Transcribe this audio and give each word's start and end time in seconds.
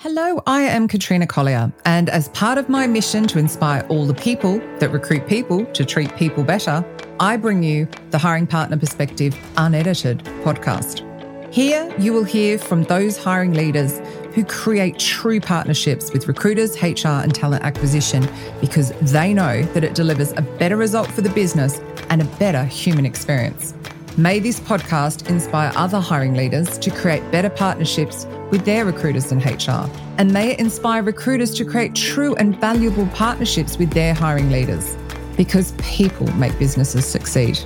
Hello, 0.00 0.42
I 0.46 0.60
am 0.60 0.88
Katrina 0.88 1.26
Collier, 1.26 1.72
and 1.86 2.10
as 2.10 2.28
part 2.28 2.58
of 2.58 2.68
my 2.68 2.86
mission 2.86 3.26
to 3.28 3.38
inspire 3.38 3.80
all 3.88 4.04
the 4.04 4.12
people 4.12 4.58
that 4.78 4.90
recruit 4.90 5.26
people 5.26 5.64
to 5.72 5.86
treat 5.86 6.14
people 6.16 6.44
better, 6.44 6.84
I 7.18 7.38
bring 7.38 7.62
you 7.62 7.88
the 8.10 8.18
Hiring 8.18 8.46
Partner 8.46 8.76
Perspective 8.76 9.34
Unedited 9.56 10.18
podcast. 10.44 11.02
Here, 11.50 11.90
you 11.98 12.12
will 12.12 12.24
hear 12.24 12.58
from 12.58 12.82
those 12.84 13.16
hiring 13.16 13.54
leaders 13.54 13.98
who 14.34 14.44
create 14.44 14.98
true 14.98 15.40
partnerships 15.40 16.12
with 16.12 16.28
recruiters, 16.28 16.76
HR, 16.82 17.22
and 17.24 17.34
talent 17.34 17.64
acquisition 17.64 18.28
because 18.60 18.90
they 19.00 19.32
know 19.32 19.62
that 19.62 19.82
it 19.82 19.94
delivers 19.94 20.32
a 20.32 20.42
better 20.42 20.76
result 20.76 21.10
for 21.10 21.22
the 21.22 21.30
business 21.30 21.80
and 22.10 22.20
a 22.20 22.26
better 22.36 22.64
human 22.64 23.06
experience. 23.06 23.72
May 24.18 24.38
this 24.38 24.58
podcast 24.60 25.28
inspire 25.28 25.70
other 25.76 26.00
hiring 26.00 26.32
leaders 26.32 26.78
to 26.78 26.90
create 26.90 27.30
better 27.30 27.50
partnerships 27.50 28.26
with 28.50 28.64
their 28.64 28.86
recruiters 28.86 29.30
and 29.30 29.44
HR. 29.44 29.90
And 30.16 30.32
may 30.32 30.52
it 30.52 30.58
inspire 30.58 31.02
recruiters 31.02 31.52
to 31.56 31.66
create 31.66 31.94
true 31.94 32.34
and 32.36 32.58
valuable 32.58 33.06
partnerships 33.08 33.76
with 33.76 33.90
their 33.90 34.14
hiring 34.14 34.50
leaders. 34.50 34.96
Because 35.36 35.72
people 35.82 36.32
make 36.32 36.58
businesses 36.58 37.04
succeed 37.04 37.58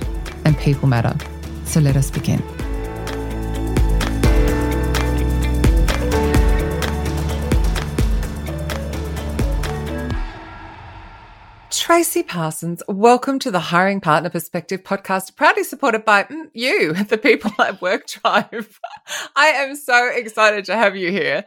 and 0.43 0.57
people 0.57 0.89
matter. 0.89 1.15
So 1.63 1.79
let 1.79 1.95
us 1.95 2.11
begin. 2.11 2.43
Tracey 11.91 12.23
Parsons, 12.23 12.81
welcome 12.87 13.37
to 13.39 13.51
the 13.51 13.59
Hiring 13.59 13.99
Partner 13.99 14.29
Perspective 14.29 14.81
podcast, 14.81 15.35
proudly 15.35 15.65
supported 15.65 16.05
by 16.05 16.23
mm, 16.23 16.49
you, 16.53 16.93
the 17.09 17.17
people 17.17 17.51
at 17.59 17.81
WORQDRIVE. 17.81 18.79
I 19.35 19.47
am 19.47 19.75
so 19.75 20.07
excited 20.07 20.63
to 20.65 20.75
have 20.77 20.95
you 20.95 21.11
here. 21.11 21.43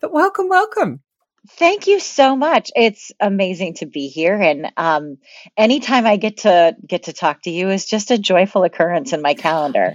But 0.00 0.12
welcome, 0.12 0.48
welcome. 0.48 1.00
Thank 1.48 1.86
you 1.86 2.00
so 2.00 2.34
much. 2.34 2.72
It's 2.74 3.12
amazing 3.20 3.74
to 3.74 3.86
be 3.86 4.08
here, 4.08 4.34
and 4.34 4.72
um, 4.76 5.18
anytime 5.56 6.06
I 6.06 6.16
get 6.16 6.38
to 6.38 6.74
get 6.84 7.04
to 7.04 7.12
talk 7.12 7.42
to 7.42 7.50
you 7.50 7.70
is 7.70 7.86
just 7.86 8.10
a 8.10 8.18
joyful 8.18 8.64
occurrence 8.64 9.12
in 9.12 9.22
my 9.22 9.34
calendar. 9.34 9.94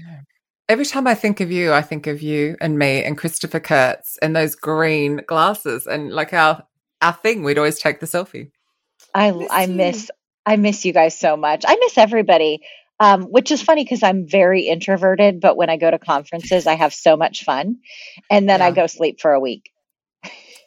Every 0.69 0.85
time 0.85 1.07
I 1.07 1.15
think 1.15 1.41
of 1.41 1.51
you, 1.51 1.73
I 1.73 1.81
think 1.81 2.07
of 2.07 2.21
you 2.21 2.55
and 2.61 2.79
me 2.79 3.03
and 3.03 3.17
Christopher 3.17 3.59
Kurtz 3.59 4.17
and 4.21 4.33
those 4.33 4.55
green 4.55 5.23
glasses 5.27 5.87
and 5.87 6.09
like 6.13 6.31
our 6.31 6.63
our 7.01 7.11
thing. 7.11 7.43
We'd 7.43 7.57
always 7.57 7.79
take 7.79 7.99
the 7.99 8.05
selfie. 8.05 8.51
I 9.13 9.31
miss 9.31 9.47
I 9.51 9.65
miss 9.67 10.11
I 10.45 10.55
miss 10.55 10.85
you 10.85 10.93
guys 10.93 11.17
so 11.17 11.37
much. 11.37 11.63
I 11.67 11.75
miss 11.75 11.97
everybody. 11.97 12.61
Um, 13.01 13.23
which 13.23 13.49
is 13.49 13.61
funny 13.61 13.85
because 13.85 14.03
I'm 14.03 14.27
very 14.27 14.63
introverted, 14.63 15.39
but 15.39 15.55
when 15.55 15.69
I 15.69 15.77
go 15.77 15.89
to 15.89 15.97
conferences, 15.97 16.67
I 16.67 16.73
have 16.73 16.93
so 16.93 17.15
much 17.15 17.45
fun, 17.45 17.77
and 18.29 18.49
then 18.49 18.59
yeah. 18.59 18.65
I 18.65 18.71
go 18.71 18.87
sleep 18.87 19.21
for 19.21 19.31
a 19.31 19.39
week. 19.39 19.71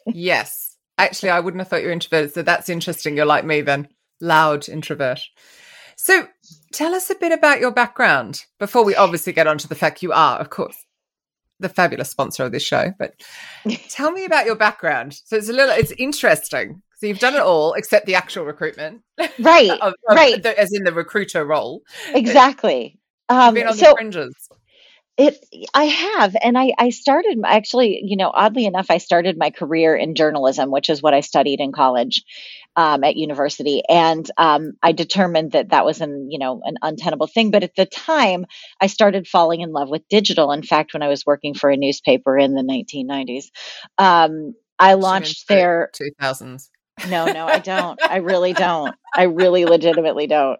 yes, 0.07 0.75
actually, 0.97 1.29
I 1.29 1.41
wouldn't 1.41 1.61
have 1.61 1.67
thought 1.67 1.81
you 1.81 1.87
were 1.89 1.93
introverted, 1.93 2.33
so 2.33 2.41
that's 2.41 2.69
interesting. 2.69 3.15
You're 3.15 3.27
like 3.27 3.45
me 3.45 3.61
then, 3.61 3.87
loud 4.19 4.67
introvert. 4.67 5.21
So, 5.95 6.27
tell 6.73 6.95
us 6.95 7.11
a 7.11 7.15
bit 7.15 7.31
about 7.31 7.59
your 7.59 7.71
background 7.71 8.45
before 8.57 8.83
we 8.83 8.95
obviously 8.95 9.33
get 9.33 9.45
onto 9.45 9.67
the 9.67 9.75
fact 9.75 10.01
you 10.01 10.11
are, 10.11 10.39
of 10.39 10.49
course, 10.49 10.83
the 11.59 11.69
fabulous 11.69 12.09
sponsor 12.09 12.45
of 12.45 12.51
this 12.51 12.63
show. 12.63 12.93
But 12.97 13.13
tell 13.89 14.11
me 14.11 14.25
about 14.25 14.47
your 14.47 14.55
background. 14.55 15.13
So 15.25 15.35
it's 15.35 15.49
a 15.49 15.53
little, 15.53 15.75
it's 15.75 15.93
interesting 15.99 16.81
so 17.03 17.07
you've 17.07 17.19
done 17.19 17.35
it 17.35 17.41
all 17.41 17.73
except 17.73 18.05
the 18.05 18.15
actual 18.15 18.45
recruitment, 18.45 19.01
right? 19.37 19.69
of, 19.81 19.93
of 20.07 20.15
right, 20.15 20.41
the, 20.41 20.57
as 20.57 20.71
in 20.71 20.85
the 20.85 20.93
recruiter 20.93 21.43
role. 21.43 21.81
Exactly. 22.13 22.97
Um, 23.27 23.55
been 23.55 23.67
on 23.67 23.73
so, 23.73 23.87
the 23.87 23.95
fringes. 23.97 24.33
It, 25.17 25.37
I 25.73 25.83
have, 25.83 26.33
and 26.41 26.57
I, 26.57 26.71
I 26.79 26.91
started 26.91 27.39
actually, 27.45 28.01
you 28.05 28.15
know, 28.15 28.31
oddly 28.33 28.65
enough, 28.65 28.85
I 28.89 28.99
started 28.99 29.37
my 29.37 29.49
career 29.49 29.97
in 29.97 30.15
journalism, 30.15 30.71
which 30.71 30.89
is 30.89 31.03
what 31.03 31.13
I 31.13 31.19
studied 31.19 31.59
in 31.59 31.73
college, 31.73 32.23
um, 32.77 33.03
at 33.03 33.17
university, 33.17 33.81
and 33.89 34.25
um, 34.37 34.71
I 34.81 34.93
determined 34.93 35.51
that 35.51 35.71
that 35.71 35.83
was 35.83 35.99
an, 35.99 36.31
you 36.31 36.39
know, 36.39 36.61
an 36.63 36.77
untenable 36.81 37.27
thing. 37.27 37.51
But 37.51 37.63
at 37.63 37.75
the 37.75 37.85
time, 37.85 38.45
I 38.79 38.87
started 38.87 39.27
falling 39.27 39.59
in 39.59 39.73
love 39.73 39.89
with 39.89 40.07
digital. 40.07 40.53
In 40.53 40.63
fact, 40.63 40.93
when 40.93 41.03
I 41.03 41.09
was 41.09 41.25
working 41.25 41.53
for 41.53 41.69
a 41.69 41.75
newspaper 41.75 42.37
in 42.37 42.53
the 42.53 42.63
1990s, 42.63 43.47
um, 43.97 44.53
I 44.79 44.93
launched 44.93 45.49
their 45.49 45.91
2000s. 46.21 46.69
No, 47.09 47.25
no, 47.25 47.47
I 47.47 47.59
don't. 47.59 47.99
I 48.01 48.17
really 48.17 48.53
don't. 48.53 48.95
I 49.15 49.23
really 49.23 49.65
legitimately 49.65 50.27
don't. 50.27 50.59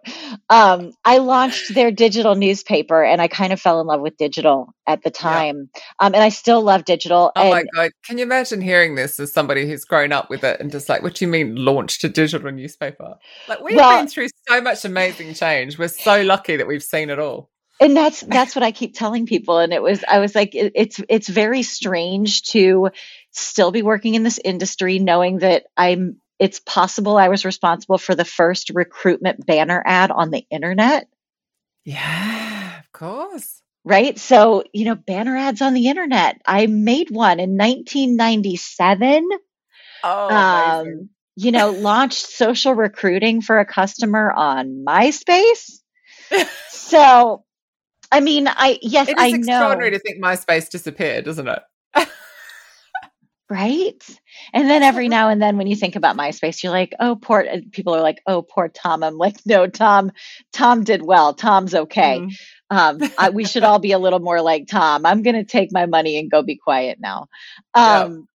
Um, 0.50 0.92
I 1.04 1.18
launched 1.18 1.74
their 1.74 1.90
digital 1.90 2.34
newspaper 2.34 3.02
and 3.02 3.22
I 3.22 3.28
kind 3.28 3.52
of 3.52 3.60
fell 3.60 3.80
in 3.80 3.86
love 3.86 4.00
with 4.00 4.16
digital 4.16 4.74
at 4.86 5.02
the 5.02 5.10
time. 5.10 5.70
Yeah. 5.74 5.82
Um, 6.00 6.14
and 6.14 6.22
I 6.22 6.28
still 6.28 6.62
love 6.62 6.84
digital. 6.84 7.32
Oh 7.36 7.40
and- 7.40 7.50
my 7.50 7.64
God. 7.74 7.90
Can 8.04 8.18
you 8.18 8.24
imagine 8.24 8.60
hearing 8.60 8.94
this 8.94 9.18
as 9.20 9.32
somebody 9.32 9.66
who's 9.66 9.84
grown 9.84 10.12
up 10.12 10.28
with 10.28 10.44
it 10.44 10.60
and 10.60 10.70
just 10.70 10.88
like, 10.88 11.02
what 11.02 11.14
do 11.14 11.24
you 11.24 11.30
mean 11.30 11.56
launched 11.56 12.04
a 12.04 12.08
digital 12.08 12.50
newspaper? 12.50 13.14
Like, 13.48 13.60
we've 13.60 13.76
well, 13.76 13.98
been 13.98 14.08
through 14.08 14.28
so 14.48 14.60
much 14.60 14.84
amazing 14.84 15.34
change. 15.34 15.78
We're 15.78 15.88
so 15.88 16.22
lucky 16.22 16.56
that 16.56 16.66
we've 16.66 16.82
seen 16.82 17.10
it 17.10 17.18
all 17.18 17.50
and 17.80 17.96
that's 17.96 18.20
that's 18.20 18.54
what 18.54 18.62
i 18.62 18.70
keep 18.70 18.94
telling 18.94 19.26
people 19.26 19.58
and 19.58 19.72
it 19.72 19.82
was 19.82 20.04
i 20.06 20.18
was 20.18 20.34
like 20.34 20.54
it, 20.54 20.72
it's 20.74 21.00
it's 21.08 21.28
very 21.28 21.62
strange 21.62 22.42
to 22.42 22.90
still 23.32 23.72
be 23.72 23.82
working 23.82 24.14
in 24.14 24.22
this 24.22 24.38
industry 24.44 24.98
knowing 24.98 25.38
that 25.38 25.64
i'm 25.76 26.20
it's 26.38 26.60
possible 26.60 27.16
I 27.16 27.28
was 27.28 27.44
responsible 27.44 27.98
for 27.98 28.14
the 28.14 28.24
first 28.24 28.70
recruitment 28.70 29.46
banner 29.46 29.82
ad 29.84 30.10
on 30.10 30.30
the 30.30 30.44
internet. 30.50 31.08
Yeah, 31.84 32.78
of 32.78 32.92
course. 32.92 33.62
Right. 33.84 34.18
So, 34.18 34.64
you 34.72 34.86
know, 34.86 34.94
banner 34.94 35.36
ads 35.36 35.60
on 35.60 35.74
the 35.74 35.88
internet. 35.88 36.40
I 36.46 36.66
made 36.66 37.10
one 37.10 37.38
in 37.38 37.58
1997. 37.58 39.28
Oh, 40.02 40.28
um, 40.28 41.10
you 41.36 41.52
know, 41.52 41.70
launched 41.70 42.26
social 42.26 42.74
recruiting 42.74 43.42
for 43.42 43.58
a 43.58 43.66
customer 43.66 44.32
on 44.32 44.84
MySpace. 44.86 45.80
so, 46.70 47.44
I 48.10 48.20
mean, 48.20 48.48
I, 48.48 48.78
yes, 48.80 49.08
I 49.08 49.12
know. 49.12 49.36
It's 49.36 49.48
extraordinary 49.48 49.90
to 49.90 49.98
think 49.98 50.22
MySpace 50.22 50.70
disappeared, 50.70 51.26
isn't 51.26 51.48
it? 51.48 51.60
Right. 53.50 54.02
And 54.52 54.70
then 54.70 54.82
every 54.82 55.08
now 55.08 55.28
and 55.28 55.40
then 55.40 55.58
when 55.58 55.66
you 55.66 55.76
think 55.76 55.96
about 55.96 56.16
MySpace, 56.16 56.62
you're 56.62 56.72
like, 56.72 56.94
oh, 56.98 57.16
poor 57.16 57.44
people 57.72 57.94
are 57.94 58.00
like, 58.00 58.22
oh, 58.26 58.42
poor 58.42 58.68
Tom. 58.68 59.02
I'm 59.02 59.18
like, 59.18 59.36
no, 59.44 59.66
Tom, 59.66 60.12
Tom 60.52 60.84
did 60.84 61.02
well. 61.02 61.34
Tom's 61.34 61.74
okay. 61.74 62.20
Mm. 62.20 62.32
Um, 62.70 63.10
I, 63.18 63.30
we 63.30 63.44
should 63.44 63.62
all 63.62 63.78
be 63.78 63.92
a 63.92 63.98
little 63.98 64.20
more 64.20 64.40
like 64.40 64.66
Tom. 64.66 65.04
I'm 65.04 65.22
going 65.22 65.36
to 65.36 65.44
take 65.44 65.72
my 65.72 65.86
money 65.86 66.18
and 66.18 66.30
go 66.30 66.42
be 66.42 66.56
quiet 66.56 66.98
now. 67.00 67.26
Um, 67.74 68.28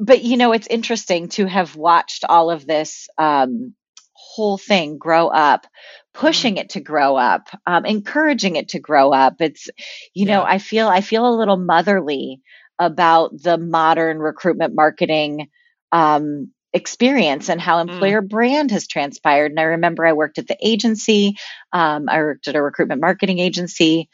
But, 0.00 0.22
you 0.22 0.36
know, 0.36 0.52
it's 0.52 0.68
interesting 0.68 1.28
to 1.30 1.46
have 1.46 1.74
watched 1.74 2.24
all 2.24 2.50
of 2.50 2.64
this 2.64 3.08
um, 3.18 3.74
whole 4.12 4.56
thing 4.56 4.96
grow 4.96 5.26
up, 5.26 5.66
pushing 6.14 6.54
mm. 6.54 6.60
it 6.60 6.70
to 6.70 6.80
grow 6.80 7.16
up, 7.16 7.48
um, 7.66 7.84
encouraging 7.84 8.54
it 8.54 8.68
to 8.70 8.78
grow 8.78 9.12
up. 9.12 9.40
It's, 9.40 9.68
you 10.14 10.26
yeah. 10.26 10.36
know, 10.36 10.42
I 10.44 10.58
feel, 10.58 10.86
I 10.88 11.00
feel 11.00 11.28
a 11.28 11.36
little 11.36 11.56
motherly 11.56 12.40
about 12.78 13.30
the 13.40 13.58
modern 13.58 14.18
recruitment 14.18 14.74
marketing 14.74 15.48
um, 15.92 16.50
experience 16.72 17.48
and 17.48 17.60
how 17.60 17.78
mm. 17.78 17.88
employer 17.88 18.22
mm. 18.22 18.28
brand 18.28 18.70
has 18.70 18.86
transpired. 18.86 19.50
And 19.50 19.60
I 19.60 19.64
remember 19.64 20.06
I 20.06 20.12
worked 20.12 20.38
at 20.38 20.46
the 20.46 20.56
agency, 20.60 21.36
um, 21.72 22.08
I 22.08 22.18
worked 22.18 22.48
at 22.48 22.56
a 22.56 22.62
recruitment 22.62 23.00
marketing 23.00 23.38
agency 23.38 24.08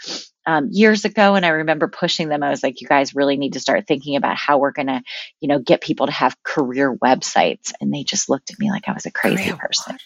um, 0.46 0.68
years 0.70 1.04
ago, 1.04 1.34
and 1.34 1.46
I 1.46 1.50
remember 1.50 1.88
pushing 1.88 2.28
them. 2.28 2.42
I 2.42 2.50
was 2.50 2.62
like, 2.62 2.80
"You 2.80 2.86
guys 2.86 3.14
really 3.14 3.36
need 3.36 3.54
to 3.54 3.60
start 3.60 3.86
thinking 3.86 4.16
about 4.16 4.36
how 4.36 4.58
we're 4.58 4.72
going 4.72 4.88
to, 4.88 5.02
you 5.40 5.48
know, 5.48 5.58
get 5.58 5.80
people 5.80 6.06
to 6.06 6.12
have 6.12 6.36
career 6.42 6.94
websites." 6.94 7.72
And 7.80 7.92
they 7.92 8.04
just 8.04 8.28
looked 8.28 8.50
at 8.50 8.58
me 8.58 8.70
like 8.70 8.88
I 8.88 8.92
was 8.92 9.06
a 9.06 9.10
crazy 9.10 9.44
career 9.44 9.56
person. 9.56 9.96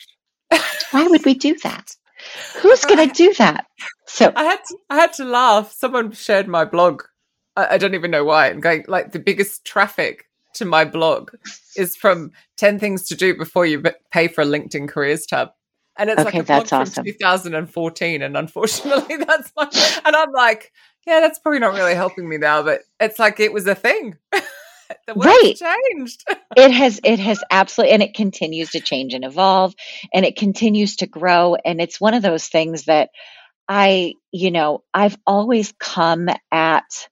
Why 0.92 1.08
would 1.08 1.24
we 1.24 1.34
do 1.34 1.56
that? 1.64 1.90
Who's 2.58 2.84
going 2.84 3.08
to 3.08 3.14
do 3.14 3.34
that? 3.34 3.66
So 4.06 4.32
I 4.34 4.44
had 4.44 4.60
to, 4.68 4.78
I 4.90 4.96
had 4.96 5.12
to 5.14 5.24
laugh. 5.24 5.72
Someone 5.72 6.12
shared 6.12 6.48
my 6.48 6.64
blog 6.64 7.02
I, 7.58 7.74
I 7.74 7.78
don't 7.78 7.94
even 7.94 8.10
know 8.10 8.24
why. 8.24 8.48
I'm 8.48 8.60
going 8.60 8.84
like 8.86 9.12
the 9.12 9.18
biggest 9.18 9.64
traffic 9.64 10.28
to 10.54 10.64
my 10.64 10.84
blog 10.84 11.30
is 11.76 11.96
from 11.96 12.30
10 12.56 12.78
things 12.78 13.08
to 13.08 13.16
do 13.16 13.36
before 13.36 13.66
you 13.66 13.82
pay 14.10 14.28
for 14.28 14.42
a 14.42 14.46
LinkedIn 14.46 14.88
careers 14.88 15.26
tab. 15.26 15.50
And 15.96 16.08
it's 16.08 16.20
okay, 16.20 16.38
like 16.38 16.42
a 16.42 16.42
blog 16.44 16.68
from 16.68 16.82
awesome. 16.82 17.04
2014. 17.04 18.22
And 18.22 18.36
unfortunately, 18.36 19.16
that's 19.26 19.52
my, 19.56 19.68
and 20.04 20.14
I'm 20.14 20.32
like, 20.32 20.72
yeah, 21.06 21.20
that's 21.20 21.40
probably 21.40 21.58
not 21.58 21.74
really 21.74 21.94
helping 21.94 22.28
me 22.28 22.38
now, 22.38 22.62
but 22.62 22.82
it's 23.00 23.18
like 23.18 23.40
it 23.40 23.52
was 23.52 23.66
a 23.66 23.74
thing. 23.74 24.16
the 24.32 25.14
right. 25.14 25.54
changed. 25.56 26.24
it 26.56 26.70
has, 26.70 27.00
it 27.02 27.18
has 27.18 27.42
absolutely, 27.50 27.94
and 27.94 28.02
it 28.02 28.14
continues 28.14 28.70
to 28.70 28.80
change 28.80 29.14
and 29.14 29.24
evolve 29.24 29.74
and 30.14 30.24
it 30.24 30.36
continues 30.36 30.96
to 30.96 31.08
grow. 31.08 31.56
And 31.56 31.80
it's 31.80 32.00
one 32.00 32.14
of 32.14 32.22
those 32.22 32.46
things 32.46 32.84
that 32.84 33.10
I, 33.68 34.14
you 34.30 34.52
know, 34.52 34.84
I've 34.94 35.18
always 35.26 35.72
come 35.80 36.28
at 36.52 37.08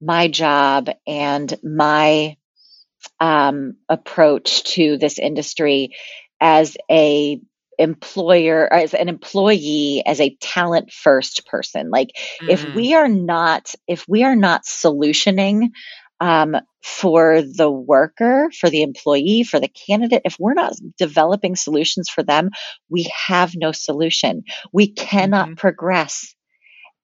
my 0.00 0.28
job 0.28 0.90
and 1.06 1.54
my 1.62 2.36
um, 3.20 3.76
approach 3.88 4.64
to 4.74 4.98
this 4.98 5.18
industry 5.18 5.94
as 6.40 6.76
a 6.90 7.40
employer 7.78 8.72
as 8.72 8.94
an 8.94 9.10
employee 9.10 10.02
as 10.06 10.18
a 10.18 10.34
talent 10.40 10.90
first 10.90 11.46
person 11.46 11.90
like 11.90 12.08
mm. 12.40 12.48
if 12.48 12.74
we 12.74 12.94
are 12.94 13.08
not 13.08 13.74
if 13.86 14.06
we 14.08 14.24
are 14.24 14.34
not 14.34 14.64
solutioning 14.64 15.68
um, 16.20 16.56
for 16.82 17.42
the 17.42 17.70
worker, 17.70 18.50
for 18.58 18.70
the 18.70 18.82
employee, 18.82 19.42
for 19.42 19.60
the 19.60 19.68
candidate, 19.68 20.22
if 20.24 20.36
we're 20.38 20.54
not 20.54 20.72
developing 20.98 21.56
solutions 21.56 22.08
for 22.08 22.22
them, 22.22 22.50
we 22.88 23.10
have 23.26 23.54
no 23.56 23.72
solution. 23.72 24.44
We 24.72 24.92
cannot 24.92 25.46
mm-hmm. 25.46 25.54
progress 25.56 26.35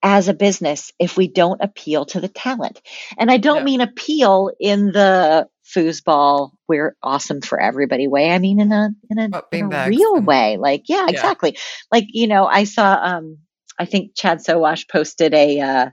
as 0.02 0.28
a 0.28 0.34
business 0.34 0.92
if 0.98 1.16
we 1.16 1.28
don't 1.28 1.60
appeal 1.60 2.04
to 2.06 2.20
the 2.20 2.28
talent. 2.28 2.80
And 3.18 3.30
I 3.30 3.36
don't 3.36 3.58
yeah. 3.58 3.64
mean 3.64 3.80
appeal 3.80 4.50
in 4.58 4.86
the 4.86 5.48
foosball, 5.64 6.50
we're 6.68 6.96
awesome 7.02 7.40
for 7.40 7.60
everybody 7.60 8.08
way. 8.08 8.30
I 8.30 8.38
mean 8.38 8.60
in 8.60 8.72
a 8.72 8.90
in 9.10 9.18
a, 9.18 9.42
in 9.52 9.72
a 9.72 9.86
real 9.88 10.16
and, 10.16 10.26
way. 10.26 10.56
Like, 10.56 10.84
yeah, 10.88 11.04
yeah, 11.04 11.10
exactly. 11.10 11.56
Like, 11.90 12.06
you 12.08 12.26
know, 12.26 12.46
I 12.46 12.64
saw 12.64 12.98
um 13.00 13.38
I 13.78 13.84
think 13.84 14.12
Chad 14.14 14.38
Sowash 14.38 14.88
posted 14.88 15.34
a 15.34 15.60
uh 15.60 15.90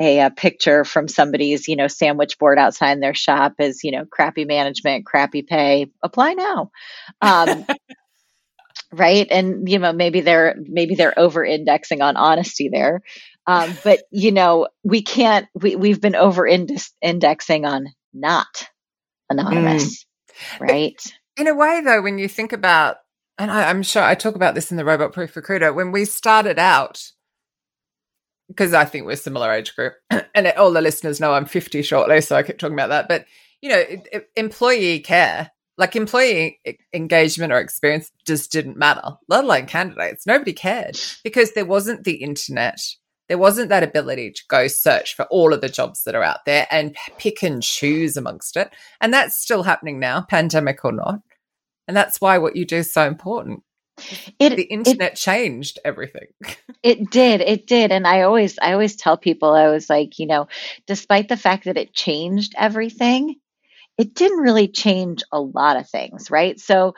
a, 0.00 0.20
a, 0.20 0.30
picture 0.30 0.84
from 0.84 1.08
somebody's, 1.08 1.68
you 1.68 1.76
know, 1.76 1.86
sandwich 1.86 2.38
board 2.38 2.58
outside 2.58 3.02
their 3.02 3.14
shop 3.14 3.54
is, 3.58 3.84
you 3.84 3.92
know, 3.92 4.06
crappy 4.10 4.46
management, 4.46 5.04
crappy 5.04 5.42
pay. 5.42 5.90
Apply 6.02 6.32
now. 6.32 6.70
Um, 7.20 7.66
right. 8.92 9.26
And, 9.30 9.68
you 9.68 9.78
know, 9.78 9.92
maybe 9.92 10.22
they're, 10.22 10.56
maybe 10.58 10.94
they're 10.94 11.18
over 11.18 11.44
indexing 11.44 12.00
on 12.00 12.16
honesty 12.16 12.70
there. 12.72 13.02
Um, 13.46 13.76
but, 13.82 14.00
you 14.10 14.32
know, 14.32 14.68
we 14.84 15.02
can't, 15.02 15.48
we, 15.54 15.76
we've 15.76 16.00
been 16.00 16.14
over 16.14 16.46
indexing 16.46 17.64
on 17.64 17.86
not 18.12 18.68
anonymous. 19.28 20.04
Mm. 20.58 20.60
Right. 20.60 21.02
In 21.36 21.46
a 21.46 21.54
way, 21.54 21.80
though, 21.84 22.02
when 22.02 22.18
you 22.18 22.28
think 22.28 22.52
about, 22.52 22.96
and 23.38 23.50
I, 23.50 23.70
I'm 23.70 23.82
sure 23.82 24.02
I 24.02 24.14
talk 24.14 24.34
about 24.34 24.54
this 24.54 24.70
in 24.70 24.76
the 24.76 24.84
Robot 24.84 25.12
Proof 25.12 25.34
Recruiter, 25.34 25.72
when 25.72 25.92
we 25.92 26.04
started 26.04 26.58
out, 26.58 27.02
because 28.48 28.74
I 28.74 28.84
think 28.84 29.06
we're 29.06 29.16
similar 29.16 29.52
age 29.52 29.74
group, 29.74 29.94
and 30.34 30.46
all 30.58 30.72
the 30.72 30.80
listeners 30.80 31.20
know 31.20 31.32
I'm 31.32 31.46
50 31.46 31.82
shortly, 31.82 32.20
so 32.20 32.36
I 32.36 32.42
keep 32.42 32.58
talking 32.58 32.74
about 32.74 32.90
that. 32.90 33.08
But 33.08 33.26
you 33.62 33.70
know, 33.70 33.78
it, 33.78 34.08
it, 34.12 34.30
employee 34.36 35.00
care, 35.00 35.50
like 35.78 35.96
employee 35.96 36.60
engagement 36.92 37.52
or 37.52 37.58
experience, 37.58 38.10
just 38.26 38.52
didn't 38.52 38.76
matter. 38.76 39.16
Let 39.28 39.44
alone 39.44 39.66
candidates, 39.66 40.26
nobody 40.26 40.52
cared 40.52 40.98
because 41.24 41.52
there 41.52 41.64
wasn't 41.64 42.04
the 42.04 42.16
internet. 42.16 42.80
There 43.30 43.38
wasn't 43.38 43.68
that 43.68 43.84
ability 43.84 44.32
to 44.32 44.42
go 44.48 44.66
search 44.66 45.14
for 45.14 45.24
all 45.26 45.54
of 45.54 45.60
the 45.60 45.68
jobs 45.68 46.02
that 46.02 46.16
are 46.16 46.22
out 46.24 46.44
there 46.46 46.66
and 46.68 46.96
pick 47.16 47.44
and 47.44 47.62
choose 47.62 48.16
amongst 48.16 48.56
it. 48.56 48.72
And 49.00 49.14
that's 49.14 49.36
still 49.36 49.62
happening 49.62 50.00
now, 50.00 50.22
pandemic 50.22 50.84
or 50.84 50.90
not. 50.90 51.20
And 51.86 51.96
that's 51.96 52.20
why 52.20 52.38
what 52.38 52.56
you 52.56 52.64
do 52.64 52.78
is 52.78 52.92
so 52.92 53.06
important. 53.06 53.62
It, 54.40 54.56
the 54.56 54.64
internet 54.64 55.12
it, 55.12 55.16
changed 55.16 55.78
everything. 55.84 56.26
it 56.82 57.08
did. 57.12 57.40
It 57.40 57.68
did. 57.68 57.92
And 57.92 58.04
I 58.04 58.22
always 58.22 58.58
I 58.58 58.72
always 58.72 58.96
tell 58.96 59.16
people 59.16 59.52
I 59.52 59.68
was 59.68 59.88
like, 59.88 60.18
you 60.18 60.26
know, 60.26 60.48
despite 60.88 61.28
the 61.28 61.36
fact 61.36 61.66
that 61.66 61.78
it 61.78 61.94
changed 61.94 62.54
everything, 62.58 63.36
it 63.96 64.14
didn't 64.14 64.40
really 64.40 64.66
change 64.66 65.22
a 65.30 65.40
lot 65.40 65.76
of 65.76 65.88
things, 65.88 66.32
right? 66.32 66.58
So, 66.58 66.96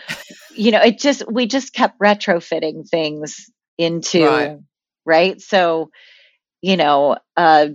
you 0.55 0.71
know, 0.71 0.81
it 0.81 0.99
just 0.99 1.31
we 1.31 1.47
just 1.47 1.75
kept 1.75 2.01
retrofitting 2.01 2.89
things 2.89 3.51
into 3.77 4.25
right. 4.25 4.59
right? 5.05 5.41
So, 5.43 5.91
you 6.63 6.77
know, 6.77 7.17
uh 7.37 7.69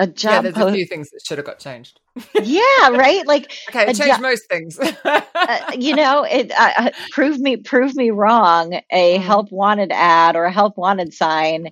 a 0.00 0.06
job 0.06 0.32
yeah, 0.32 0.40
there's 0.40 0.54
post- 0.54 0.68
a 0.70 0.72
few 0.72 0.86
things 0.86 1.10
that 1.10 1.20
should 1.24 1.36
have 1.36 1.46
got 1.46 1.58
changed 1.58 2.00
yeah 2.42 2.88
right 2.88 3.26
like 3.26 3.52
okay 3.68 3.84
change 3.92 4.16
jo- 4.16 4.18
most 4.18 4.48
things 4.48 4.78
uh, 5.04 5.60
you 5.78 5.94
know 5.94 6.24
it 6.24 6.50
uh, 6.52 6.72
uh, 6.76 6.90
prove 7.10 7.38
me 7.38 7.56
prove 7.58 7.94
me 7.94 8.10
wrong 8.10 8.80
a 8.90 9.18
mm. 9.18 9.20
help 9.20 9.52
wanted 9.52 9.92
ad 9.92 10.36
or 10.36 10.44
a 10.44 10.50
help 10.52 10.76
wanted 10.78 11.12
sign 11.12 11.68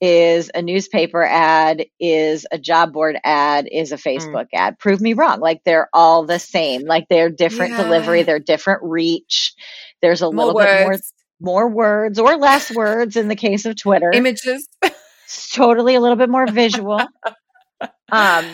is 0.00 0.50
a 0.54 0.62
newspaper 0.62 1.22
ad 1.22 1.84
is 2.00 2.46
a 2.50 2.58
job 2.58 2.92
board 2.92 3.18
ad 3.22 3.68
is 3.70 3.92
a 3.92 3.96
mm. 3.96 4.16
facebook 4.16 4.46
mm. 4.46 4.58
ad 4.58 4.78
prove 4.78 5.00
me 5.00 5.12
wrong 5.12 5.38
like 5.38 5.62
they're 5.64 5.90
all 5.92 6.24
the 6.24 6.38
same 6.38 6.86
like 6.86 7.06
they're 7.10 7.30
different 7.30 7.72
yeah. 7.72 7.82
delivery 7.82 8.22
they're 8.22 8.38
different 8.38 8.80
reach 8.82 9.54
there's 10.00 10.22
a 10.22 10.32
more 10.32 10.46
little 10.46 10.54
words. 10.54 10.68
bit 10.70 10.84
more 10.86 10.98
more 11.40 11.68
words 11.68 12.18
or 12.18 12.36
less 12.36 12.74
words 12.74 13.14
in 13.14 13.28
the 13.28 13.36
case 13.36 13.66
of 13.66 13.76
twitter 13.76 14.10
images 14.12 14.66
it's 15.28 15.52
totally 15.52 15.94
a 15.94 16.00
little 16.00 16.16
bit 16.16 16.30
more 16.30 16.46
visual 16.46 17.00
um, 18.10 18.46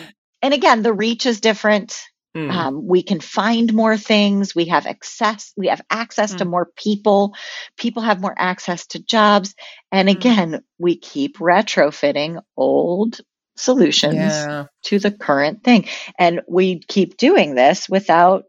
and 0.45 0.53
again, 0.53 0.83
the 0.83 0.93
reach 0.93 1.25
is 1.25 1.41
different. 1.41 1.99
Mm. 2.37 2.51
Um, 2.51 2.87
we 2.87 3.01
can 3.01 3.19
find 3.19 3.73
more 3.73 3.97
things. 3.97 4.53
We 4.53 4.65
have 4.65 4.85
access. 4.85 5.53
We 5.57 5.69
have 5.69 5.81
access 5.89 6.35
mm. 6.35 6.37
to 6.37 6.45
more 6.45 6.69
people. 6.77 7.33
People 7.75 8.03
have 8.03 8.21
more 8.21 8.35
access 8.37 8.85
to 8.87 9.03
jobs. 9.03 9.55
And 9.91 10.07
mm. 10.07 10.11
again, 10.11 10.51
mm. 10.51 10.61
we 10.77 10.97
keep 10.97 11.37
retrofitting 11.37 12.43
old 12.55 13.21
solutions 13.55 14.15
yeah. 14.15 14.65
to 14.83 14.99
the 14.99 15.11
current 15.11 15.63
thing. 15.63 15.87
And 16.19 16.41
we 16.47 16.79
keep 16.79 17.17
doing 17.17 17.55
this 17.55 17.89
without, 17.89 18.43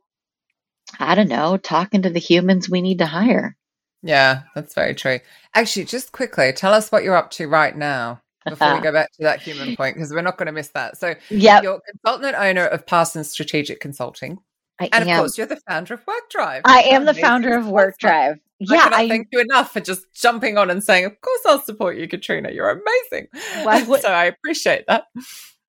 I 0.99 1.15
don't 1.15 1.29
know, 1.29 1.57
talking 1.57 2.03
to 2.03 2.11
the 2.11 2.21
humans 2.21 2.69
we 2.69 2.83
need 2.83 2.99
to 2.99 3.07
hire. 3.07 3.57
Yeah, 4.07 4.43
that's 4.55 4.75
very 4.75 4.95
true. 4.95 5.19
Actually, 5.55 5.85
just 5.87 6.13
quickly, 6.13 6.53
tell 6.53 6.73
us 6.73 6.91
what 6.91 7.03
you're 7.03 7.17
up 7.17 7.31
to 7.33 7.49
right 7.49 7.77
now 7.77 8.21
before 8.45 8.75
we 8.75 8.81
go 8.83 8.93
back 8.93 9.11
to 9.13 9.23
that 9.25 9.43
human 9.43 9.75
point 9.77 9.97
because 9.97 10.13
we're 10.13 10.23
not 10.23 10.39
going 10.39 10.47
to 10.47 10.53
miss 10.53 10.69
that. 10.69 10.97
So, 10.97 11.15
yeah, 11.29 11.61
you're 11.61 11.81
consultant 11.91 12.35
and 12.35 12.37
owner 12.37 12.67
of 12.67 12.87
Parsons 12.87 13.31
Strategic 13.31 13.81
Consulting, 13.81 14.39
I 14.79 14.89
and 14.93 15.09
am. 15.09 15.11
of 15.11 15.19
course, 15.19 15.39
you're 15.39 15.47
the 15.47 15.61
founder 15.69 15.95
of 15.95 16.05
WORQDRIVE. 16.07 16.63
I 16.65 16.83
am 16.83 17.05
the 17.05 17.15
founder 17.15 17.57
of 17.57 17.65
WORQDRIVE. 17.67 18.37
Yeah, 18.59 18.79
I 18.79 18.83
cannot 18.85 19.01
I, 19.01 19.09
thank 19.09 19.29
you 19.33 19.41
enough 19.41 19.73
for 19.73 19.81
just 19.81 20.07
jumping 20.15 20.57
on 20.57 20.71
and 20.71 20.83
saying, 20.83 21.05
"Of 21.05 21.21
course, 21.21 21.41
I'll 21.47 21.61
support 21.61 21.99
you, 21.99 22.07
Katrina. 22.07 22.51
You're 22.53 22.71
amazing." 22.71 23.29
Well, 23.65 23.97
so 24.01 24.09
I 24.09 24.27
appreciate 24.27 24.85
that. 24.87 25.05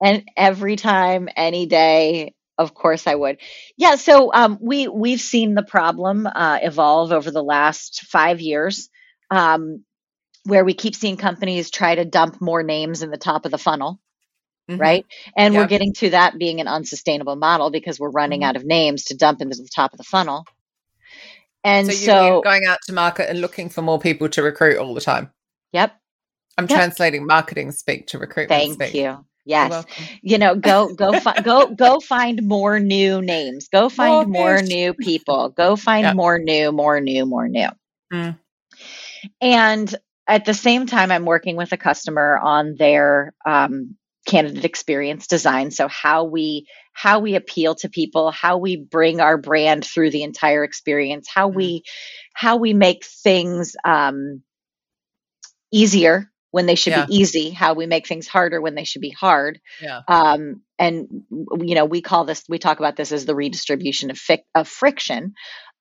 And 0.02 0.24
every 0.38 0.76
time, 0.76 1.28
any 1.36 1.66
day, 1.66 2.34
of 2.58 2.74
course 2.74 3.08
I 3.08 3.16
would. 3.16 3.38
Yeah, 3.78 3.96
so 3.96 4.34
um, 4.34 4.58
we 4.62 4.88
we've 4.88 5.22
seen 5.22 5.56
the 5.56 5.64
problem 5.64 6.28
uh, 6.28 6.60
evolve 6.62 7.12
over 7.12 7.32
the 7.32 7.44
last 7.44 8.04
five 8.04 8.42
years. 8.42 8.90
Um, 9.30 9.84
where 10.48 10.64
we 10.64 10.74
keep 10.74 10.96
seeing 10.96 11.18
companies 11.18 11.70
try 11.70 11.94
to 11.94 12.06
dump 12.06 12.40
more 12.40 12.64
names 12.64 13.04
in 13.04 13.12
the 13.12 13.18
top 13.18 13.46
of 13.46 13.52
the 13.52 13.58
funnel. 13.58 14.00
Mm-hmm. 14.70 14.82
Right. 14.82 15.06
And 15.36 15.54
yep. 15.54 15.62
we're 15.62 15.68
getting 15.68 15.94
to 15.96 16.10
that 16.12 16.38
being 16.38 16.60
an 16.62 16.68
unsustainable 16.68 17.36
model 17.36 17.70
because 17.70 18.00
we're 18.00 18.10
running 18.10 18.42
mm-hmm. 18.42 18.50
out 18.50 18.56
of 18.56 18.66
names 18.66 19.06
to 19.06 19.18
dump 19.18 19.42
into 19.42 19.58
the 19.58 19.70
top 19.74 19.94
of 19.94 19.98
the 19.98 20.04
funnel. 20.04 20.46
And 21.64 21.88
so, 21.88 21.94
so 21.94 22.42
going 22.44 22.66
out 22.66 22.80
to 22.88 22.94
market 22.94 23.30
and 23.30 23.42
looking 23.42 23.70
for 23.70 23.82
more 23.82 24.00
people 24.00 24.30
to 24.30 24.42
recruit 24.42 24.78
all 24.78 24.94
the 24.94 25.02
time. 25.02 25.32
Yep. 25.74 25.94
I'm 26.58 26.66
yep. 26.68 26.78
translating 26.78 27.26
marketing 27.26 27.72
speak 27.72 28.08
to 28.08 28.20
recruitment 28.20 28.62
Thank 28.62 28.74
speak. 28.74 28.94
you. 28.94 29.26
Yes. 29.48 29.86
You 30.22 30.38
know, 30.38 30.56
go 30.56 30.94
go 30.94 31.18
find 31.20 31.44
go 31.44 31.68
go 31.68 32.02
find 32.02 32.44
more 32.44 32.80
new 32.82 33.22
names. 33.22 33.70
Go 33.70 33.88
find 33.88 34.30
more, 34.30 34.62
new 34.62 34.94
people. 34.94 35.50
Go 35.50 35.78
find 35.78 36.04
yep. 36.04 36.16
more 36.18 36.38
new, 36.38 36.74
more 36.74 37.00
new, 37.00 37.26
more 37.26 37.48
new. 37.48 37.70
Mm. 38.12 38.38
And 39.40 39.96
at 40.28 40.44
the 40.44 40.54
same 40.54 40.86
time, 40.86 41.12
I'm 41.12 41.24
working 41.24 41.56
with 41.56 41.72
a 41.72 41.78
customer 41.78 42.38
on 42.38 42.76
their 42.76 43.34
um, 43.46 43.96
candidate 44.26 44.66
experience 44.66 45.28
design. 45.28 45.72
So 45.72 45.88
how 45.88 46.26
we 46.26 46.68
how 46.92 47.20
we 47.20 47.36
appeal 47.36 47.76
to 47.76 47.90
people, 47.90 48.32
how 48.32 48.58
we 48.58 48.76
bring 48.76 49.22
our 49.22 49.38
brand 49.38 49.86
through 49.86 50.12
the 50.12 50.24
entire 50.24 50.66
experience, 50.66 51.30
how 51.34 51.48
mm-hmm. 51.48 51.58
we 51.58 51.84
how 52.34 52.58
we 52.58 52.74
make 52.74 53.06
things 53.06 53.78
um, 53.86 54.42
easier 55.72 56.30
when 56.52 56.66
they 56.66 56.76
should 56.76 56.92
yeah. 56.92 57.06
be 57.06 57.16
easy, 57.16 57.50
how 57.50 57.74
we 57.74 57.86
make 57.86 58.08
things 58.08 58.28
harder 58.28 58.62
when 58.62 58.76
they 58.76 58.84
should 58.84 59.02
be 59.02 59.10
hard. 59.10 59.60
Yeah. 59.82 60.02
Um, 60.08 60.62
and 60.80 61.24
you 61.30 61.76
know, 61.76 61.86
we 61.86 62.02
call 62.02 62.26
this, 62.26 62.44
we 62.48 62.60
talk 62.60 62.80
about 62.80 62.96
this 62.96 63.12
as 63.12 63.26
the 63.26 63.36
redistribution 63.36 64.12
of, 64.12 64.18
fi- 64.18 64.44
of 64.56 64.68
friction 64.68 65.34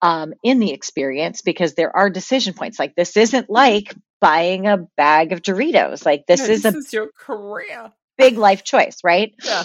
um, 0.02 0.34
in 0.42 0.58
the 0.58 0.72
experience 0.72 1.42
because 1.42 1.74
there 1.74 1.94
are 1.94 2.10
decision 2.10 2.54
points. 2.54 2.78
Like 2.78 2.94
this 2.94 3.16
isn't 3.16 3.48
like 3.48 3.94
buying 4.20 4.66
a 4.66 4.78
bag 4.96 5.32
of 5.32 5.42
Doritos. 5.42 6.04
Like 6.04 6.26
this 6.26 6.40
yeah, 6.40 6.54
is 6.54 6.62
this 6.62 6.74
a 6.74 6.78
is 6.78 6.92
your 6.92 7.10
career, 7.18 7.92
big 8.18 8.36
life 8.36 8.64
choice, 8.64 8.98
right? 9.04 9.34
Yeah. 9.44 9.64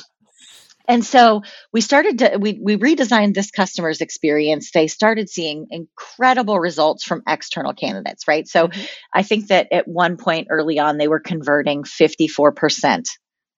And 0.87 1.05
so 1.05 1.41
we 1.71 1.81
started 1.81 2.19
to 2.19 2.37
we 2.39 2.59
we 2.61 2.77
redesigned 2.77 3.33
this 3.33 3.51
customer's 3.51 4.01
experience. 4.01 4.71
They 4.71 4.87
started 4.87 5.29
seeing 5.29 5.67
incredible 5.69 6.59
results 6.59 7.03
from 7.03 7.23
external 7.27 7.73
candidates, 7.73 8.27
right? 8.27 8.47
So 8.47 8.67
mm-hmm. 8.67 8.81
I 9.13 9.23
think 9.23 9.47
that 9.47 9.67
at 9.71 9.87
one 9.87 10.17
point 10.17 10.47
early 10.49 10.79
on 10.79 10.97
they 10.97 11.07
were 11.07 11.19
converting 11.19 11.83
54% 11.83 13.05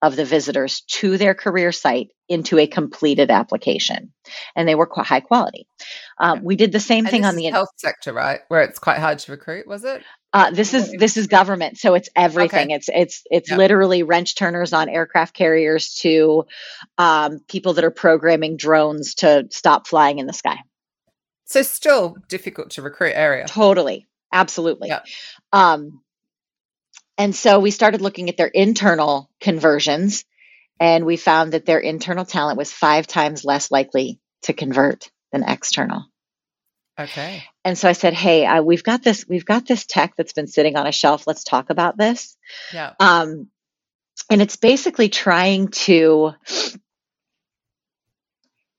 of 0.01 0.17
the 0.17 0.25
visitors 0.25 0.81
to 0.81 1.17
their 1.17 1.33
career 1.33 1.71
site 1.71 2.09
into 2.27 2.59
a 2.59 2.67
completed 2.67 3.31
application, 3.31 4.11
and 4.53 4.67
they 4.67 4.75
were 4.75 4.85
quite 4.85 5.05
high 5.07 5.21
quality. 5.21 5.65
Um, 6.19 6.43
we 6.43 6.57
did 6.57 6.73
the 6.73 6.79
same 6.81 7.05
and 7.05 7.11
thing 7.11 7.25
on 7.25 7.37
the 7.37 7.45
health 7.45 7.69
sector, 7.77 8.11
right, 8.11 8.41
where 8.49 8.63
it's 8.63 8.79
quite 8.79 8.99
hard 8.99 9.19
to 9.19 9.31
recruit. 9.31 9.65
Was 9.65 9.85
it? 9.85 10.03
Uh, 10.33 10.49
this 10.49 10.73
is 10.73 10.91
this 10.91 11.15
is 11.15 11.27
government, 11.27 11.77
so 11.77 11.93
it's 11.93 12.09
everything. 12.15 12.67
Okay. 12.67 12.75
It's 12.75 12.89
it's 12.91 13.21
it's 13.29 13.51
literally 13.51 14.01
wrench 14.01 14.35
turners 14.35 14.73
on 14.73 14.89
aircraft 14.89 15.35
carriers 15.35 15.93
to 16.01 16.45
um, 16.97 17.39
people 17.47 17.73
that 17.73 17.83
are 17.83 17.91
programming 17.91 18.57
drones 18.57 19.15
to 19.15 19.47
stop 19.51 19.85
flying 19.87 20.17
in 20.17 20.25
the 20.25 20.33
sky. 20.33 20.57
So 21.45 21.61
still 21.61 22.17
difficult 22.29 22.71
to 22.71 22.81
recruit 22.81 23.13
area. 23.15 23.45
Totally, 23.45 24.07
absolutely. 24.31 24.87
Yeah. 24.87 25.01
Um, 25.51 26.01
and 27.19 27.35
so 27.35 27.59
we 27.59 27.69
started 27.69 28.01
looking 28.01 28.29
at 28.29 28.37
their 28.37 28.47
internal 28.47 29.29
conversions 29.39 30.25
And 30.79 31.05
we 31.05 31.17
found 31.17 31.53
that 31.53 31.65
their 31.65 31.79
internal 31.79 32.25
talent 32.25 32.57
was 32.57 32.71
five 32.71 33.07
times 33.07 33.45
less 33.45 33.71
likely 33.71 34.19
to 34.43 34.53
convert 34.53 35.09
than 35.31 35.43
external. 35.47 36.05
Okay. 36.99 37.43
And 37.65 37.77
so 37.77 37.89
I 37.89 37.93
said, 37.93 38.13
"Hey, 38.13 38.45
uh, 38.45 38.61
we've 38.61 38.83
got 38.83 39.03
this. 39.03 39.25
We've 39.27 39.45
got 39.45 39.65
this 39.67 39.85
tech 39.85 40.15
that's 40.15 40.33
been 40.33 40.47
sitting 40.47 40.75
on 40.75 40.85
a 40.85 40.91
shelf. 40.91 41.25
Let's 41.25 41.43
talk 41.43 41.69
about 41.69 41.97
this." 41.97 42.37
Yeah. 42.73 42.93
Um, 42.99 43.49
and 44.29 44.41
it's 44.41 44.57
basically 44.57 45.09
trying 45.09 45.69
to 45.69 46.33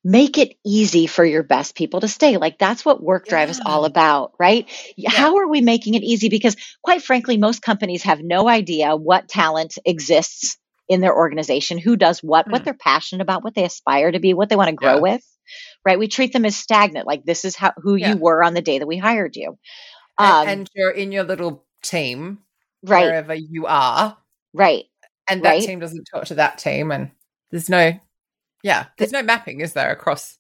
make 0.06 0.37
it 0.37 0.56
easy 0.64 1.06
for 1.06 1.25
your 1.25 1.42
best 1.42 1.75
people 1.75 2.00
to 2.00 2.09
stay. 2.09 2.37
Like 2.37 2.59
that's 2.59 2.85
what 2.85 3.02
WORQDRIVE 3.02 3.49
is 3.49 3.61
all 3.64 3.85
about, 3.87 4.33
right? 4.38 4.68
Yeah. 4.97 5.11
How 5.11 5.38
are 5.38 5.49
we 5.49 5.62
making 5.62 5.94
it 5.94 6.02
easy? 6.02 6.28
Because 6.28 6.56
quite 6.83 7.02
frankly, 7.02 7.38
most 7.38 7.62
companies 7.62 8.02
have 8.02 8.21
no 8.23 8.47
idea 8.49 8.94
what 8.97 9.28
talent 9.28 9.78
exists 9.87 10.59
in 10.88 11.00
their 11.00 11.16
organization, 11.16 11.78
who 11.78 11.97
does 11.97 12.21
what, 12.23 12.47
what 12.50 12.61
Mm. 12.61 12.64
they're 12.66 12.75
passionate 12.75 13.23
about, 13.23 13.42
what 13.42 13.54
they 13.54 13.64
aspire 13.64 14.12
to 14.12 14.21
be, 14.21 14.35
what 14.35 14.50
they 14.50 14.56
want 14.56 14.68
to 14.68 14.76
grow 14.76 14.97
Yeah. 14.97 15.00
with, 15.00 15.25
right? 15.85 15.99
We 15.99 16.09
treat 16.09 16.33
them 16.33 16.45
as 16.45 16.57
stagnant. 16.57 17.07
Like 17.07 17.25
this 17.25 17.45
is 17.45 17.57
how 17.57 17.73
who 17.76 17.97
Yeah. 17.97 18.12
you 18.12 18.19
were 18.19 18.43
on 18.43 18.55
the 18.55 18.62
day 18.62 18.79
that 18.79 18.87
we 18.87 18.97
hired 18.99 19.37
you. 19.37 19.59
And, 20.19 20.33
Um, 20.33 20.49
and 20.49 20.71
you're 20.75 20.91
in 20.91 21.12
your 21.12 21.25
little 21.25 21.64
team 21.83 22.38
right, 22.85 23.07
wherever 23.07 23.35
you 23.35 23.67
are, 23.67 24.17
right. 24.53 24.85
and 25.29 25.43
that 25.45 25.50
Right. 25.50 25.62
team 25.62 25.81
doesn't 25.81 26.05
talk 26.12 26.26
to 26.26 26.37
that 26.37 26.59
team, 26.59 26.91
and 26.93 27.11
there's 27.50 27.69
no, 27.69 27.99
yeah, 28.62 28.87
there's 28.97 29.12
no 29.12 29.23
mapping, 29.23 29.61
is 29.61 29.73
there, 29.73 29.91
across? 29.91 30.38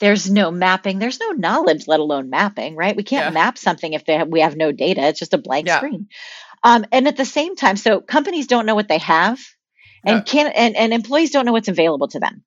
There's 0.00 0.28
no 0.30 0.50
mapping. 0.50 0.98
There's 0.98 1.20
no 1.20 1.30
knowledge, 1.30 1.86
let 1.86 2.00
alone 2.00 2.28
mapping, 2.28 2.74
right? 2.74 2.96
We 2.96 3.04
can't 3.04 3.26
Yeah. 3.26 3.30
map 3.30 3.56
something 3.58 3.92
if 3.92 4.04
they 4.04 4.14
have, 4.14 4.28
we 4.28 4.40
have 4.40 4.56
no 4.56 4.72
data. 4.72 5.02
It's 5.02 5.20
just 5.20 5.34
a 5.34 5.38
blank 5.38 5.68
Yeah. 5.68 5.76
screen. 5.76 6.08
Um, 6.64 6.84
and 6.90 7.06
at 7.06 7.16
the 7.16 7.24
same 7.24 7.54
time, 7.54 7.76
so 7.76 8.00
companies 8.00 8.46
don't 8.48 8.66
know 8.66 8.74
what 8.74 8.88
they 8.88 8.98
have, 8.98 9.38
and 10.04 10.18
No. 10.18 10.22
can 10.22 10.46
and, 10.48 10.76
and 10.76 10.92
employees 10.92 11.30
don't 11.30 11.46
know 11.46 11.52
what's 11.52 11.68
available 11.68 12.08
to 12.08 12.18
them. 12.18 12.44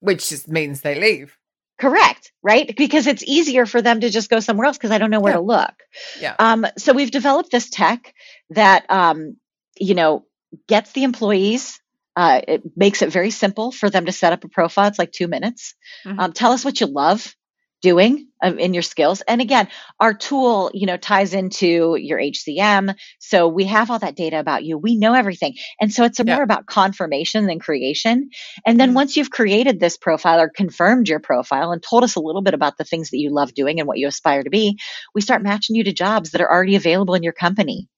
Which 0.00 0.28
just 0.28 0.48
means 0.48 0.80
they 0.82 0.94
leave. 1.00 1.36
Correct, 1.78 2.32
right? 2.42 2.74
Because 2.76 3.06
it's 3.06 3.22
easier 3.22 3.66
for 3.66 3.82
them 3.82 4.00
to 4.00 4.08
just 4.10 4.30
go 4.30 4.40
somewhere 4.40 4.66
else 4.66 4.78
because 4.78 4.90
I 4.92 4.98
don't 4.98 5.10
know 5.10 5.20
where 5.20 5.34
Yeah. 5.34 5.38
to 5.38 5.42
look. 5.42 5.74
Yeah. 6.20 6.34
Um, 6.38 6.66
so 6.78 6.92
we've 6.94 7.10
developed 7.10 7.50
this 7.50 7.68
tech 7.68 8.14
that 8.50 8.86
um, 8.90 9.36
you 9.78 9.94
know 9.94 10.24
gets 10.68 10.92
the 10.92 11.04
employees. 11.04 11.80
Uh, 12.14 12.40
it 12.48 12.62
makes 12.76 13.02
it 13.02 13.12
very 13.12 13.30
simple 13.30 13.70
for 13.72 13.90
them 13.90 14.06
to 14.06 14.12
set 14.12 14.32
up 14.32 14.42
a 14.44 14.48
profile. 14.48 14.88
It's 14.88 14.98
like 14.98 15.12
two 15.12 15.28
minutes. 15.28 15.74
Mhm. 16.06 16.18
Um, 16.18 16.32
tell 16.32 16.52
us 16.52 16.64
what 16.64 16.80
you 16.80 16.86
love 16.86 17.34
doing 17.82 18.28
um, 18.42 18.58
in 18.58 18.74
your 18.74 18.82
skills. 18.82 19.22
And 19.22 19.40
again, 19.40 19.68
our 20.00 20.14
tool, 20.14 20.70
you 20.74 20.86
know, 20.86 20.96
ties 20.96 21.34
into 21.34 21.96
your 21.96 22.18
HCM. 22.18 22.94
So 23.18 23.48
we 23.48 23.64
have 23.64 23.90
all 23.90 23.98
that 23.98 24.16
data 24.16 24.38
about 24.38 24.64
you. 24.64 24.78
We 24.78 24.96
know 24.96 25.14
everything. 25.14 25.54
And 25.80 25.92
so 25.92 26.04
it's 26.04 26.18
Yeah. 26.18 26.34
more 26.36 26.42
about 26.42 26.66
confirmation 26.66 27.46
than 27.46 27.58
creation. 27.58 28.30
And 28.64 28.78
then 28.80 28.92
Mm. 28.92 28.94
once 28.94 29.16
you've 29.16 29.30
created 29.30 29.80
this 29.80 29.96
profile 29.96 30.40
or 30.40 30.48
confirmed 30.48 31.08
your 31.08 31.20
profile 31.20 31.72
and 31.72 31.82
told 31.82 32.04
us 32.04 32.16
a 32.16 32.20
little 32.20 32.42
bit 32.42 32.54
about 32.54 32.78
the 32.78 32.84
things 32.84 33.10
that 33.10 33.18
you 33.18 33.30
love 33.30 33.54
doing 33.54 33.78
and 33.80 33.86
what 33.88 33.98
you 33.98 34.06
aspire 34.08 34.42
to 34.42 34.50
be, 34.50 34.78
we 35.14 35.20
start 35.20 35.42
matching 35.42 35.76
you 35.76 35.84
to 35.84 35.92
jobs 35.92 36.30
that 36.32 36.40
are 36.40 36.50
already 36.50 36.76
available 36.76 37.14
in 37.14 37.22
your 37.22 37.32
company. 37.32 37.88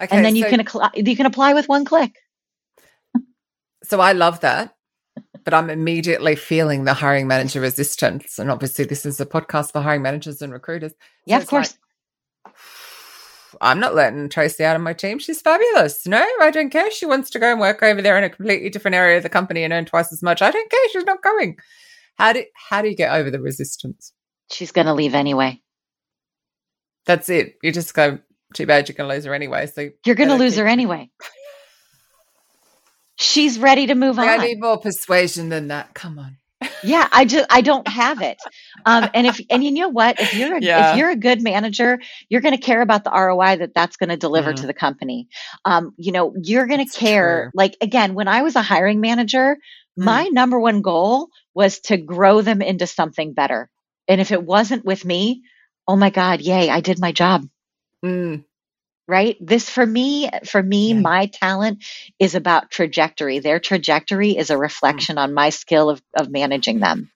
Okay. 0.00 0.14
and 0.14 0.24
then 0.24 0.36
you 0.36 0.44
can 0.44 0.66
you 0.94 1.16
can 1.16 1.26
apply 1.26 1.54
with 1.54 1.68
one 1.68 1.84
click. 1.84 2.14
so 3.82 4.00
I 4.00 4.12
love 4.12 4.40
that, 4.40 4.75
but 5.46 5.54
I'm 5.54 5.70
immediately 5.70 6.34
feeling 6.34 6.84
the 6.84 6.92
hiring 6.92 7.28
manager 7.28 7.60
resistance, 7.60 8.40
and 8.40 8.50
obviously 8.50 8.84
this 8.84 9.06
is 9.06 9.20
a 9.20 9.26
podcast 9.26 9.72
for 9.72 9.80
hiring 9.80 10.02
managers 10.02 10.42
and 10.42 10.52
recruiters. 10.52 10.90
So 10.90 10.96
Yeah, 11.24 11.36
of 11.36 11.44
it's 11.44 11.52
like, 11.52 11.68
course. 12.44 12.54
I'm 13.60 13.78
not 13.78 13.94
letting 13.94 14.28
Tracey 14.28 14.64
out 14.64 14.74
of 14.76 14.82
my 14.82 14.92
team. 14.92 15.20
She's 15.20 15.40
fabulous. 15.40 16.04
No, 16.04 16.26
I 16.42 16.50
don't 16.50 16.68
care. 16.70 16.90
She 16.90 17.06
wants 17.06 17.30
to 17.30 17.38
go 17.38 17.50
and 17.52 17.60
work 17.60 17.80
over 17.80 18.02
there 18.02 18.18
in 18.18 18.24
a 18.24 18.28
completely 18.28 18.68
different 18.70 18.96
area 18.96 19.18
of 19.18 19.22
the 19.22 19.28
company 19.30 19.62
and 19.62 19.72
earn 19.72 19.84
twice 19.86 20.12
as 20.12 20.20
much. 20.20 20.42
I 20.42 20.50
don't 20.50 20.70
care. 20.70 20.88
She's 20.90 21.04
not 21.04 21.22
going. 21.22 21.56
How 22.16 22.32
do 22.32 22.44
how 22.54 22.82
do 22.82 22.88
you 22.88 22.96
get 22.96 23.14
over 23.14 23.30
the 23.30 23.40
resistance? 23.40 24.12
She's 24.52 24.72
going 24.72 24.88
to 24.88 24.94
leave 24.94 25.14
anyway. 25.14 25.62
That's 27.06 27.28
it. 27.28 27.54
You 27.62 27.70
just 27.72 27.94
go. 27.94 28.18
Too 28.52 28.66
bad 28.66 28.88
you're 28.88 28.96
going 28.96 29.08
to 29.08 29.14
lose 29.14 29.24
her 29.24 29.34
anyway. 29.34 29.66
So 29.66 29.90
You're 30.04 30.16
going 30.16 30.28
to 30.28 30.36
lose 30.36 30.56
her 30.56 30.66
anyway. 30.66 31.08
She's 33.18 33.58
ready 33.58 33.86
to 33.86 33.94
move 33.94 34.18
on. 34.18 34.28
I 34.28 34.36
need 34.38 34.60
more 34.60 34.78
persuasion 34.78 35.48
than 35.48 35.68
that. 35.68 35.94
Come 35.94 36.18
on. 36.18 36.36
yeah 36.84 37.06
i 37.12 37.26
just 37.26 37.46
i 37.50 37.60
don't 37.60 37.86
have 37.86 38.22
it 38.22 38.38
um 38.86 39.06
and 39.12 39.26
if 39.26 39.38
and 39.50 39.62
you 39.62 39.70
know 39.72 39.90
what 39.90 40.18
if 40.18 40.32
you're 40.32 40.56
a, 40.56 40.60
Yeah. 40.62 40.92
if 40.92 40.96
you're 40.96 41.10
a 41.10 41.16
good 41.16 41.42
manager 41.42 41.98
you're 42.30 42.40
going 42.40 42.56
to 42.56 42.60
care 42.60 42.80
about 42.80 43.04
the 43.04 43.10
roi 43.10 43.56
that 43.58 43.74
that's 43.74 43.98
going 43.98 44.08
to 44.08 44.16
deliver 44.16 44.52
Mhm. 44.54 44.60
to 44.62 44.66
the 44.66 44.72
company 44.72 45.28
um 45.66 45.92
you 45.98 46.12
know 46.12 46.32
you're 46.42 46.66
going 46.66 46.84
to 46.84 46.90
care 46.98 47.42
true. 47.42 47.50
like 47.54 47.76
again 47.82 48.14
when 48.14 48.26
i 48.26 48.40
was 48.40 48.56
a 48.56 48.62
hiring 48.62 49.00
manager 49.02 49.58
Mm. 49.98 50.04
my 50.04 50.24
number 50.28 50.58
one 50.58 50.80
goal 50.80 51.28
was 51.54 51.80
to 51.80 51.98
grow 51.98 52.40
them 52.40 52.62
into 52.62 52.86
something 52.86 53.34
better 53.34 53.68
and 54.08 54.18
if 54.20 54.32
it 54.32 54.42
wasn't 54.42 54.84
with 54.84 55.04
me 55.04 55.42
oh 55.86 55.96
my 55.96 56.08
god 56.08 56.40
yay 56.40 56.70
i 56.70 56.80
did 56.80 56.98
my 56.98 57.12
job 57.12 57.46
Mm. 58.02 58.44
Right 59.08 59.36
this 59.40 59.70
for 59.70 59.86
me 59.86 60.28
for 60.46 60.60
me 60.62 60.88
Yeah. 60.92 61.00
my 61.00 61.26
talent 61.26 61.84
is 62.18 62.34
about 62.34 62.70
trajectory 62.70 63.38
their 63.38 63.60
trajectory 63.60 64.36
is 64.36 64.50
a 64.50 64.58
reflection 64.58 65.16
on 65.18 65.32
my 65.32 65.50
skill 65.50 65.90
of 65.90 66.02
of 66.16 66.28
managing 66.30 66.80
them 66.80 67.10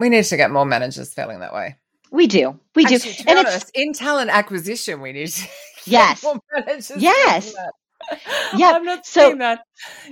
We 0.00 0.08
need 0.08 0.24
to 0.24 0.36
get 0.36 0.50
more 0.50 0.64
managers 0.66 1.12
feeling 1.12 1.40
that 1.40 1.52
way. 1.54 1.76
we 2.10 2.26
do 2.26 2.58
we 2.74 2.84
do 2.86 2.96
Actually, 2.96 3.16
and 3.28 3.38
honest, 3.38 3.70
in 3.74 3.92
talent 3.92 4.30
acquisition, 4.30 5.00
we 5.00 5.12
need 5.12 5.28
to 5.28 5.42
get 5.84 5.86
Yes. 5.86 6.22
more 6.24 6.40
managers 6.52 6.90
Yes. 6.96 7.54
Yeah, 8.56 8.70
I'm 8.74 8.84
not 8.84 9.06
so- 9.06 9.36
that. 9.36 9.60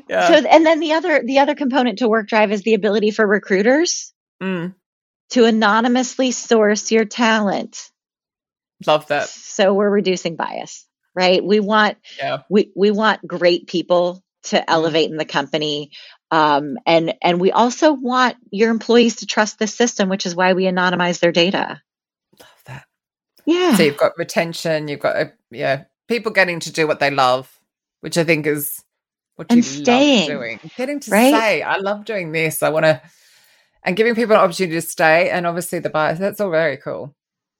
Yeah. 0.08 0.28
so 0.28 0.34
and 0.48 0.64
then 0.64 0.78
the 0.78 0.92
other 0.92 1.22
the 1.24 1.40
other 1.40 1.54
component 1.56 1.98
to 1.98 2.08
WORQDRIVE 2.08 2.52
is 2.52 2.62
the 2.62 2.74
ability 2.74 3.10
for 3.10 3.26
recruiters 3.26 4.12
Mm. 4.40 4.74
to 5.30 5.44
anonymously 5.44 6.30
source 6.30 6.92
your 6.92 7.04
talent 7.04 7.90
Love 8.86 9.06
that. 9.08 9.28
so 9.28 9.74
we're 9.74 9.90
reducing 9.90 10.36
bias 10.36 10.86
right 11.14 11.44
we 11.44 11.58
want 11.60 11.96
Yeah. 12.18 12.42
we 12.48 12.70
we 12.76 12.90
want 12.90 13.26
great 13.26 13.66
people 13.66 14.22
to 14.44 14.70
elevate 14.70 15.10
in 15.10 15.16
the 15.16 15.24
company 15.24 15.90
um, 16.30 16.76
and 16.86 17.14
and 17.22 17.40
we 17.40 17.50
also 17.52 17.92
want 17.92 18.36
your 18.50 18.70
employees 18.70 19.16
to 19.16 19.26
trust 19.26 19.58
the 19.58 19.66
system 19.66 20.08
which 20.08 20.26
is 20.26 20.34
why 20.36 20.52
we 20.52 20.64
anonymize 20.64 21.18
their 21.20 21.32
data 21.32 21.80
Love 22.38 22.62
that. 22.66 22.84
yeah 23.46 23.74
So 23.76 23.82
you've 23.82 23.96
got 23.96 24.12
retention, 24.16 24.86
you've 24.88 25.00
got, 25.00 25.16
uh, 25.16 25.24
yeah, 25.50 25.84
people 26.06 26.30
getting 26.30 26.60
to 26.60 26.72
do 26.72 26.86
what 26.86 27.00
they 27.00 27.10
love, 27.10 27.50
which 28.00 28.16
I 28.16 28.22
think 28.24 28.46
is 28.46 28.80
what 29.36 29.46
And 29.50 29.56
you 29.56 29.62
staying, 29.62 30.28
love 30.30 30.38
doing. 30.38 30.60
Getting 30.76 31.00
to 31.00 31.10
right? 31.10 31.30
say, 31.32 31.62
I 31.62 31.78
love 31.78 32.04
doing 32.04 32.30
this. 32.32 32.62
I 32.62 32.68
want 32.70 32.84
to, 32.84 33.00
and 33.84 33.96
giving 33.96 34.14
people 34.14 34.34
an 34.36 34.42
opportunity 34.42 34.74
to 34.76 34.82
stay. 34.82 35.30
And 35.30 35.46
obviously 35.46 35.78
the 35.80 35.90
bias, 35.90 36.18
that's 36.18 36.40
all 36.40 36.50
very 36.50 36.76
cool. 36.76 37.14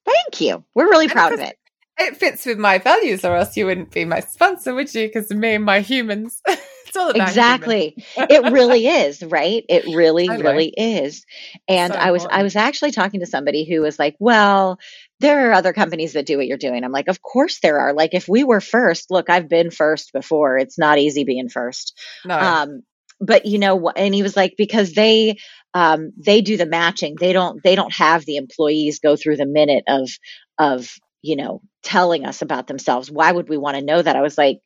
Thank 0.08 0.40
you. 0.40 0.64
We're 0.74 0.88
really 0.88 1.08
proud 1.08 1.32
of 1.32 1.40
it. 1.40 1.56
It 2.00 2.16
fits 2.16 2.46
with 2.46 2.58
my 2.58 2.78
values, 2.78 3.24
or 3.24 3.34
else 3.34 3.56
you 3.56 3.66
wouldn't 3.66 3.90
be 3.90 4.04
my 4.04 4.20
sponsor, 4.20 4.72
would 4.74 4.94
you? 4.94 5.08
Because 5.08 5.30
me 5.30 5.54
and 5.54 5.64
my 5.64 5.80
humans. 5.80 6.40
it's 6.88 6.96
all 6.96 7.10
about 7.10 7.28
exactly. 7.28 8.04
It 8.16 8.52
really 8.52 8.86
is 8.86 9.22
right? 9.22 9.64
It 9.68 9.84
really 9.94 10.26
Totally. 10.28 10.42
really 10.42 10.68
is. 10.76 11.24
And 11.68 11.92
So 11.92 11.98
i 11.98 12.10
was 12.10 12.26
i 12.30 12.42
was 12.42 12.56
actually 12.56 12.92
talking 12.92 13.20
to 13.20 13.26
somebody 13.26 13.64
who 13.68 13.80
was 13.82 13.98
like 13.98 14.16
well 14.18 14.78
there 15.20 15.50
are 15.50 15.52
other 15.52 15.72
companies 15.72 16.12
that 16.12 16.26
do 16.26 16.36
what 16.36 16.46
you're 16.46 16.56
doing. 16.56 16.84
I'm 16.84 16.92
like 16.92 17.08
of 17.08 17.20
course 17.22 17.60
there 17.60 17.78
are. 17.80 17.92
Like 17.92 18.14
if 18.14 18.28
we 18.28 18.44
were 18.44 18.60
first 18.60 19.10
look 19.10 19.28
i've 19.28 19.48
been 19.48 19.70
first 19.70 20.12
before. 20.12 20.56
It's 20.58 20.78
not 20.78 20.98
easy 20.98 21.24
being 21.24 21.48
first. 21.48 21.98
No. 22.24 22.38
um 22.38 22.82
but 23.20 23.46
you 23.46 23.58
know 23.58 23.90
and 23.90 24.14
he 24.14 24.22
was 24.22 24.36
like 24.36 24.54
because 24.56 24.92
they 24.92 25.38
um 25.74 26.12
they 26.16 26.40
do 26.40 26.56
the 26.56 26.66
matching. 26.66 27.16
They 27.18 27.32
don't 27.32 27.62
they 27.62 27.74
don't 27.74 27.92
have 27.94 28.24
the 28.24 28.36
employees 28.36 29.00
go 29.00 29.16
through 29.16 29.36
the 29.36 29.46
minute 29.46 29.84
of 29.88 30.10
of 30.58 30.90
you 31.22 31.36
know 31.36 31.62
telling 31.82 32.24
us 32.24 32.42
about 32.42 32.66
themselves. 32.66 33.10
Why 33.10 33.30
would 33.30 33.48
we 33.48 33.56
want 33.58 33.76
to 33.76 33.84
know 33.84 34.00
that? 34.00 34.16
I 34.16 34.22
was 34.22 34.38
like 34.38 34.60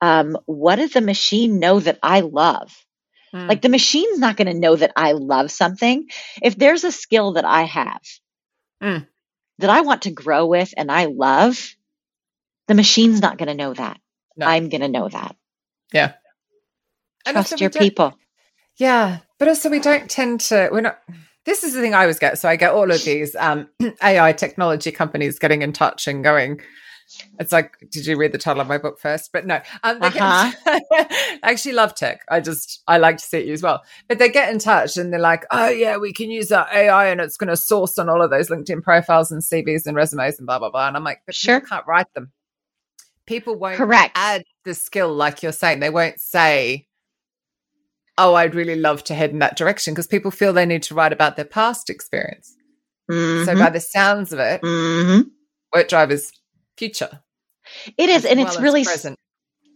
um 0.00 0.36
what 0.46 0.76
does 0.76 0.92
the 0.92 1.00
machine 1.00 1.58
know 1.58 1.80
that 1.80 1.98
i 2.02 2.20
love? 2.20 2.72
Mm. 3.34 3.48
like 3.48 3.62
the 3.62 3.70
machine's 3.70 4.18
not 4.18 4.36
going 4.36 4.48
to 4.48 4.58
know 4.60 4.76
that 4.76 4.92
i 4.96 5.12
love 5.12 5.50
something. 5.50 6.06
If 6.42 6.56
there's 6.56 6.84
a 6.84 6.92
skill 6.92 7.32
that 7.34 7.44
i 7.46 7.62
have 7.62 8.02
Mm. 8.82 9.06
that 9.58 9.70
i 9.70 9.80
want 9.82 10.02
to 10.02 10.10
grow 10.10 10.46
with 10.46 10.74
and 10.76 10.90
i 10.90 11.06
love 11.06 11.74
the 12.68 12.74
machine's 12.74 13.20
not 13.22 13.38
going 13.38 13.48
to 13.48 13.54
know 13.54 13.72
that. 13.74 13.98
No. 14.36 14.46
i'm 14.46 14.68
going 14.68 14.80
to 14.82 14.88
know 14.88 15.08
that. 15.08 15.36
Yeah. 15.92 16.12
Trust 17.26 17.60
your 17.60 17.70
people. 17.70 18.14
Yeah, 18.78 19.18
but 19.42 19.48
also 19.48 19.68
we 19.68 19.80
don't 19.80 20.08
tend 20.08 20.38
to. 20.40 20.68
We're 20.70 20.82
not. 20.82 21.00
This 21.46 21.64
is 21.64 21.74
the 21.74 21.80
thing 21.80 21.94
I 21.94 22.02
always 22.02 22.20
get. 22.20 22.38
So 22.38 22.48
I 22.48 22.54
get 22.54 22.70
all 22.74 22.88
of 22.92 23.02
these 23.02 23.34
um, 23.34 23.68
AI 24.04 24.32
technology 24.34 24.92
companies 24.92 25.40
getting 25.40 25.62
in 25.62 25.72
touch 25.72 26.06
and 26.06 26.22
going. 26.22 26.60
It's 27.40 27.50
like, 27.50 27.72
did 27.90 28.06
you 28.06 28.16
read 28.16 28.30
the 28.30 28.38
title 28.38 28.60
of 28.60 28.68
my 28.68 28.78
book 28.78 29.00
first? 29.00 29.30
But 29.32 29.44
no, 29.44 29.60
um, 29.82 29.98
they 29.98 30.10
get 30.10 30.22
Uh-huh. 30.22 30.52
I 30.64 31.38
actually 31.42 31.72
love 31.72 31.96
tech. 31.96 32.20
I 32.30 32.38
just 32.38 32.84
I 32.86 32.98
like 32.98 33.16
to 33.16 33.24
see 33.24 33.38
it 33.38 33.46
used 33.46 33.64
well. 33.64 33.82
But 34.06 34.20
they 34.20 34.28
get 34.28 34.52
in 34.52 34.60
touch 34.60 34.96
and 34.96 35.12
they're 35.12 35.18
like, 35.18 35.44
oh 35.50 35.70
yeah, 35.70 35.96
we 35.96 36.12
can 36.12 36.30
use 36.30 36.52
our 36.52 36.68
AI 36.72 37.08
and 37.08 37.20
it's 37.20 37.36
going 37.36 37.50
to 37.50 37.56
source 37.56 37.98
on 37.98 38.08
all 38.08 38.22
of 38.22 38.30
those 38.30 38.48
LinkedIn 38.48 38.84
profiles 38.84 39.32
and 39.32 39.42
CVs 39.42 39.86
and 39.86 39.96
resumes 39.96 40.38
and 40.38 40.46
blah 40.46 40.60
blah 40.60 40.70
blah. 40.70 40.86
And 40.86 40.96
I'm 40.96 41.02
like, 41.02 41.22
but 41.26 41.34
Sure. 41.34 41.60
can't 41.60 41.84
write 41.88 42.14
them. 42.14 42.30
People 43.26 43.56
won't 43.56 43.76
Correct. 43.76 44.12
add 44.14 44.44
the 44.64 44.74
skill, 44.74 45.12
like 45.12 45.42
you're 45.42 45.50
saying. 45.50 45.80
They 45.80 45.90
won't 45.90 46.20
say, 46.20 46.86
Oh, 48.18 48.34
I'd 48.34 48.54
really 48.54 48.76
love 48.76 49.04
to 49.04 49.14
head 49.14 49.30
in 49.30 49.38
that 49.38 49.56
direction 49.56 49.94
because 49.94 50.06
people 50.06 50.30
feel 50.30 50.52
they 50.52 50.66
need 50.66 50.82
to 50.84 50.94
write 50.94 51.12
about 51.12 51.36
their 51.36 51.46
past 51.46 51.88
experience. 51.88 52.54
Mm-hmm. 53.10 53.44
So, 53.44 53.56
by 53.56 53.70
the 53.70 53.80
sounds 53.80 54.32
of 54.32 54.38
it, 54.38 54.60
mm-hmm. 54.62 55.28
WORQDRIVE's 55.74 56.32
future. 56.76 57.20
It 57.96 58.08
is, 58.08 58.24
and 58.24 58.38
well 58.38 58.48
it's 58.48 58.60
really 58.60 58.84
present. 58.84 59.18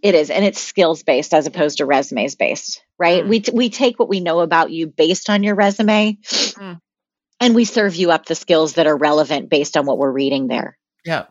It 0.02 0.14
is, 0.14 0.31
and 0.31 0.45
it's 0.45 0.61
skills 0.61 1.02
based 1.02 1.33
as 1.33 1.47
opposed 1.47 1.78
to 1.78 1.87
resumes 1.87 2.35
based, 2.35 2.85
right? 2.99 3.25
Mm. 3.25 3.28
We 3.28 3.40
t- 3.40 3.52
we 3.52 3.71
take 3.71 3.99
what 3.99 4.09
we 4.09 4.21
know 4.21 4.40
about 4.40 4.71
you 4.71 4.87
based 4.87 5.31
on 5.31 5.43
your 5.43 5.55
resume, 5.55 6.19
mm. 6.23 6.81
and 7.40 7.55
we 7.55 7.64
serve 7.64 7.97
you 7.97 8.11
up 8.11 8.26
the 8.26 8.35
skills 8.35 8.75
that 8.75 8.87
are 8.87 8.97
relevant 8.97 9.49
based 9.49 9.76
on 9.76 9.87
what 9.87 9.99
we're 9.99 10.12
reading 10.12 10.49
there. 10.49 10.78
Yeah. 11.05 11.25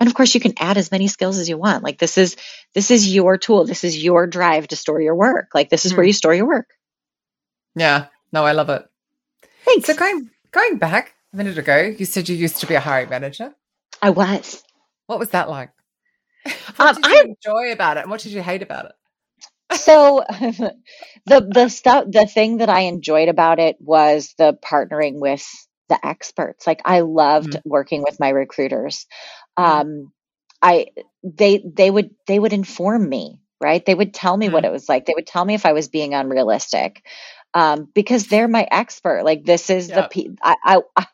And 0.00 0.08
of 0.08 0.14
course 0.14 0.34
you 0.34 0.40
can 0.40 0.54
add 0.58 0.78
as 0.78 0.90
many 0.90 1.08
skills 1.08 1.38
as 1.38 1.48
you 1.48 1.58
want. 1.58 1.84
Like 1.84 1.98
this 1.98 2.16
is 2.18 2.36
this 2.74 2.90
is 2.90 3.14
your 3.14 3.36
tool. 3.36 3.66
This 3.66 3.84
is 3.84 4.02
your 4.02 4.26
drive 4.26 4.68
to 4.68 4.76
store 4.76 5.00
your 5.00 5.14
work. 5.14 5.50
Like 5.54 5.68
this 5.68 5.84
is 5.84 5.92
mm. 5.92 5.98
where 5.98 6.06
you 6.06 6.14
store 6.14 6.34
your 6.34 6.46
work. 6.46 6.68
Yeah. 7.76 8.06
No, 8.32 8.44
I 8.44 8.52
love 8.52 8.70
it. 8.70 8.82
Thanks. 9.64 9.86
So 9.86 9.94
going 9.94 10.30
going 10.50 10.78
back 10.78 11.14
a 11.32 11.36
minute 11.36 11.58
ago, 11.58 11.94
you 11.96 12.06
said 12.06 12.28
you 12.28 12.36
used 12.36 12.58
to 12.58 12.66
be 12.66 12.74
a 12.74 12.80
hiring 12.80 13.10
manager. 13.10 13.54
I 14.00 14.10
was. 14.10 14.62
What 15.06 15.18
was 15.18 15.30
that 15.30 15.48
like? 15.48 15.70
What 16.76 16.96
um, 16.96 17.02
did 17.02 17.10
you 17.10 17.18
I, 17.18 17.22
enjoy 17.22 17.72
about 17.72 17.98
it? 17.98 18.00
And 18.00 18.10
what 18.10 18.20
did 18.20 18.32
you 18.32 18.40
hate 18.40 18.62
about 18.62 18.86
it? 18.86 18.92
so 19.76 20.24
the 20.30 20.74
the 21.26 21.68
stuff 21.68 22.06
the 22.08 22.26
thing 22.26 22.58
that 22.58 22.70
I 22.70 22.82
enjoyed 22.82 23.28
about 23.28 23.58
it 23.58 23.76
was 23.80 24.34
the 24.38 24.54
partnering 24.54 25.20
with 25.20 25.46
the 25.90 26.04
experts. 26.06 26.66
Like 26.66 26.80
I 26.84 27.00
loved 27.00 27.50
mm-hmm. 27.50 27.68
working 27.68 28.02
with 28.02 28.18
my 28.18 28.30
recruiters. 28.30 29.06
Um, 29.60 30.12
I 30.62 30.86
they 31.22 31.62
they 31.64 31.90
would 31.90 32.10
they 32.26 32.38
would 32.38 32.52
inform 32.52 33.08
me 33.08 33.40
right 33.60 33.84
they 33.84 33.94
would 33.94 34.14
tell 34.14 34.36
me 34.36 34.46
mm-hmm. 34.46 34.54
what 34.54 34.64
it 34.64 34.72
was 34.72 34.88
like 34.88 35.06
they 35.06 35.14
would 35.14 35.26
tell 35.26 35.44
me 35.44 35.54
if 35.54 35.66
i 35.66 35.72
was 35.72 35.88
being 35.88 36.14
unrealistic 36.14 37.04
um, 37.52 37.88
because 37.94 38.28
they're 38.28 38.46
my 38.46 38.66
expert 38.70 39.24
like 39.24 39.44
this 39.44 39.70
is 39.70 39.88
the 39.88 40.08
pe- 40.08 40.28
I, 40.40 40.56
I, 40.64 40.80
I, 40.96 41.06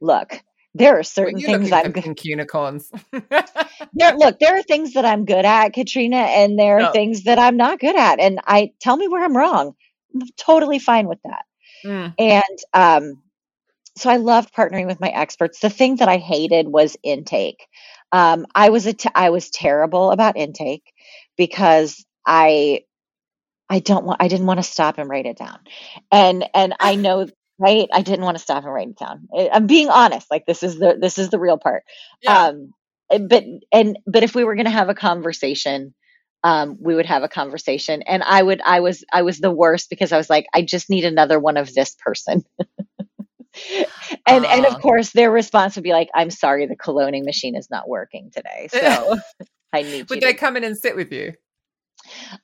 look 0.00 0.42
there 0.74 0.98
are 0.98 1.04
certain 1.04 1.40
things 1.40 1.70
I'm 1.70 1.92
good 1.92 2.24
unicorns. 2.24 2.90
there, 3.12 4.16
look, 4.16 4.40
there 4.40 4.58
are 4.58 4.62
things 4.64 4.94
that 4.94 5.04
I'm 5.04 5.24
good 5.24 5.44
at, 5.44 5.72
Katrina, 5.72 6.16
and 6.16 6.58
there 6.58 6.78
are 6.78 6.82
no. 6.82 6.92
things 6.92 7.22
that 7.24 7.38
I'm 7.38 7.56
not 7.56 7.78
good 7.78 7.94
at. 7.94 8.18
And 8.18 8.40
I 8.44 8.72
tell 8.80 8.96
me 8.96 9.06
where 9.06 9.22
I'm 9.22 9.36
wrong. 9.36 9.76
I'm 10.12 10.22
totally 10.36 10.80
fine 10.80 11.06
with 11.06 11.20
that. 11.22 11.44
Mm. 11.84 12.14
And 12.18 12.58
um, 12.72 13.22
so 13.96 14.10
I 14.10 14.16
loved 14.16 14.54
partnering 14.54 14.86
with 14.86 15.00
my 15.00 15.08
experts. 15.08 15.60
The 15.60 15.70
thing 15.70 15.96
that 15.96 16.08
I 16.08 16.18
hated 16.18 16.68
was 16.68 16.96
intake. 17.02 17.66
Um, 18.12 18.46
I 18.54 18.70
was 18.70 18.86
a 18.86 18.92
t- 18.92 19.08
I 19.14 19.30
was 19.30 19.50
terrible 19.50 20.10
about 20.10 20.36
intake 20.36 20.84
because 21.36 22.04
I 22.26 22.82
I 23.68 23.80
don't 23.80 24.04
want 24.04 24.22
I 24.22 24.28
didn't 24.28 24.46
want 24.46 24.58
to 24.58 24.64
stop 24.64 24.98
and 24.98 25.08
write 25.08 25.26
it 25.26 25.38
down. 25.38 25.58
And 26.12 26.44
and 26.54 26.74
I 26.80 26.94
know 26.96 27.28
right? 27.58 27.88
I 27.92 28.02
didn't 28.02 28.24
want 28.24 28.36
to 28.36 28.42
stop 28.42 28.64
and 28.64 28.72
write 28.72 28.88
it 28.88 28.98
down. 28.98 29.28
I'm 29.52 29.66
being 29.66 29.88
honest. 29.88 30.26
Like 30.30 30.46
this 30.46 30.62
is 30.62 30.78
the 30.78 30.96
this 31.00 31.18
is 31.18 31.30
the 31.30 31.38
real 31.38 31.58
part. 31.58 31.84
Yeah. 32.22 32.48
Um, 32.48 32.72
eh, 33.10 33.18
but 33.18 33.44
and 33.72 33.98
but 34.06 34.22
if 34.22 34.34
we 34.34 34.44
were 34.44 34.54
going 34.56 34.66
to 34.66 34.70
have 34.70 34.88
a 34.88 34.94
conversation, 34.94 35.94
um, 36.42 36.76
we 36.80 36.94
would 36.94 37.06
have 37.06 37.22
a 37.22 37.28
conversation, 37.28 38.02
and 38.02 38.22
I 38.22 38.42
would 38.42 38.60
I 38.64 38.80
was 38.80 39.04
I 39.12 39.22
was 39.22 39.38
the 39.38 39.52
worst 39.52 39.88
because 39.90 40.12
I 40.12 40.16
was 40.16 40.28
like 40.30 40.46
I 40.54 40.62
just 40.62 40.90
need 40.90 41.04
another 41.04 41.38
one 41.38 41.56
of 41.56 41.72
this 41.74 41.96
person. 42.04 42.44
and 44.26 44.44
uh, 44.44 44.48
and 44.48 44.66
of 44.66 44.80
course 44.80 45.10
their 45.10 45.30
response 45.30 45.76
would 45.76 45.84
be 45.84 45.92
like 45.92 46.08
I'm 46.14 46.30
sorry 46.30 46.66
the 46.66 46.76
coloning 46.76 47.24
machine 47.24 47.56
is 47.56 47.70
not 47.70 47.88
working 47.88 48.30
today. 48.30 48.68
So 48.84 49.16
I 49.72 49.82
need. 49.82 50.08
Would 50.10 50.20
they 50.20 50.32
to- 50.32 50.38
come 50.38 50.56
in 50.56 50.64
and 50.64 50.76
sit 50.76 50.96
with 50.96 51.12
you? 51.12 51.34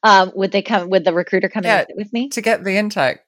Um, 0.02 0.32
would 0.34 0.52
they 0.52 0.62
come? 0.62 0.90
Would 0.90 1.04
the 1.04 1.12
recruiter 1.12 1.48
come 1.48 1.64
yeah, 1.64 1.74
in 1.74 1.78
and 1.80 1.86
sit 1.88 1.96
with 1.96 2.12
me 2.12 2.28
to 2.30 2.40
get 2.40 2.64
the 2.64 2.76
intake? 2.76 3.18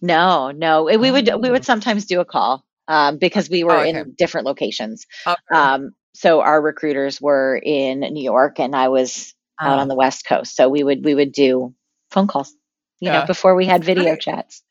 No, 0.00 0.50
no. 0.52 0.84
We 0.84 1.10
would 1.10 1.28
we 1.40 1.50
would 1.50 1.60
oh. 1.60 1.64
sometimes 1.64 2.06
do 2.06 2.20
a 2.20 2.24
call 2.24 2.64
um, 2.88 3.18
because 3.18 3.50
we 3.50 3.64
were 3.64 3.76
oh, 3.76 3.80
okay. 3.80 3.90
in 3.90 4.14
different 4.16 4.46
locations. 4.46 5.06
Okay. 5.26 5.36
Um, 5.52 5.92
so 6.14 6.40
our 6.40 6.60
recruiters 6.60 7.20
were 7.20 7.60
in 7.62 8.00
New 8.00 8.22
York, 8.22 8.58
and 8.58 8.74
I 8.74 8.88
was 8.88 9.34
out 9.60 9.78
on 9.78 9.86
oh. 9.86 9.88
the 9.88 9.96
West 9.96 10.26
Coast. 10.26 10.56
So 10.56 10.68
we 10.68 10.82
would 10.82 11.04
we 11.04 11.14
would 11.14 11.32
do 11.32 11.74
phone 12.10 12.26
calls. 12.26 12.54
You 13.00 13.10
yeah. 13.10 13.20
know, 13.20 13.26
before 13.26 13.54
we 13.54 13.66
had 13.66 13.84
video 13.84 14.16
chats. 14.20 14.62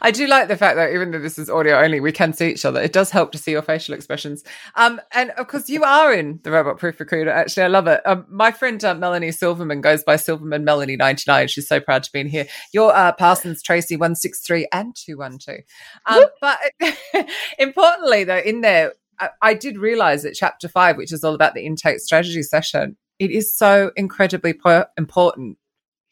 I 0.00 0.10
do 0.10 0.26
like 0.26 0.48
the 0.48 0.56
fact 0.56 0.76
that 0.76 0.92
even 0.92 1.10
though 1.10 1.18
this 1.18 1.38
is 1.38 1.50
audio 1.50 1.78
only, 1.78 2.00
we 2.00 2.12
can 2.12 2.32
see 2.32 2.50
each 2.50 2.64
other. 2.64 2.80
It 2.80 2.92
does 2.92 3.10
help 3.10 3.32
to 3.32 3.38
see 3.38 3.52
your 3.52 3.62
facial 3.62 3.94
expressions. 3.94 4.42
Um, 4.74 5.00
and 5.12 5.30
of 5.32 5.48
course, 5.48 5.68
you 5.68 5.84
are 5.84 6.12
in 6.12 6.40
the 6.42 6.50
Robot 6.50 6.78
Proof 6.78 6.98
Recruiter. 7.00 7.30
Actually, 7.30 7.64
I 7.64 7.68
love 7.68 7.86
it. 7.86 8.00
Um, 8.06 8.26
my 8.28 8.50
friend 8.50 8.82
uh, 8.84 8.94
Melanie 8.94 9.32
Silverman 9.32 9.80
goes 9.80 10.02
by 10.02 10.16
Silverman 10.16 10.64
Melanie 10.64 10.96
ninety 10.96 11.24
nine. 11.26 11.48
She's 11.48 11.68
so 11.68 11.80
proud 11.80 12.02
to 12.04 12.12
be 12.12 12.20
in 12.20 12.28
here. 12.28 12.46
You're 12.72 12.92
uh, 12.92 13.12
Parsons 13.12 13.62
Tracey 13.62 13.96
one 13.96 14.14
six 14.14 14.40
three 14.40 14.66
and 14.72 14.94
two 14.96 15.18
one 15.18 15.38
two. 15.38 15.58
Um, 16.06 16.24
but 16.40 16.58
importantly, 17.58 18.24
though, 18.24 18.38
in 18.38 18.60
there, 18.60 18.94
I, 19.18 19.28
I 19.42 19.54
did 19.54 19.78
realize 19.78 20.22
that 20.22 20.34
chapter 20.34 20.68
five, 20.68 20.96
which 20.96 21.12
is 21.12 21.24
all 21.24 21.34
about 21.34 21.54
the 21.54 21.64
intake 21.64 22.00
strategy 22.00 22.42
session, 22.42 22.96
it 23.18 23.30
is 23.30 23.54
so 23.54 23.92
incredibly 23.96 24.54
po- 24.54 24.86
important. 24.96 25.58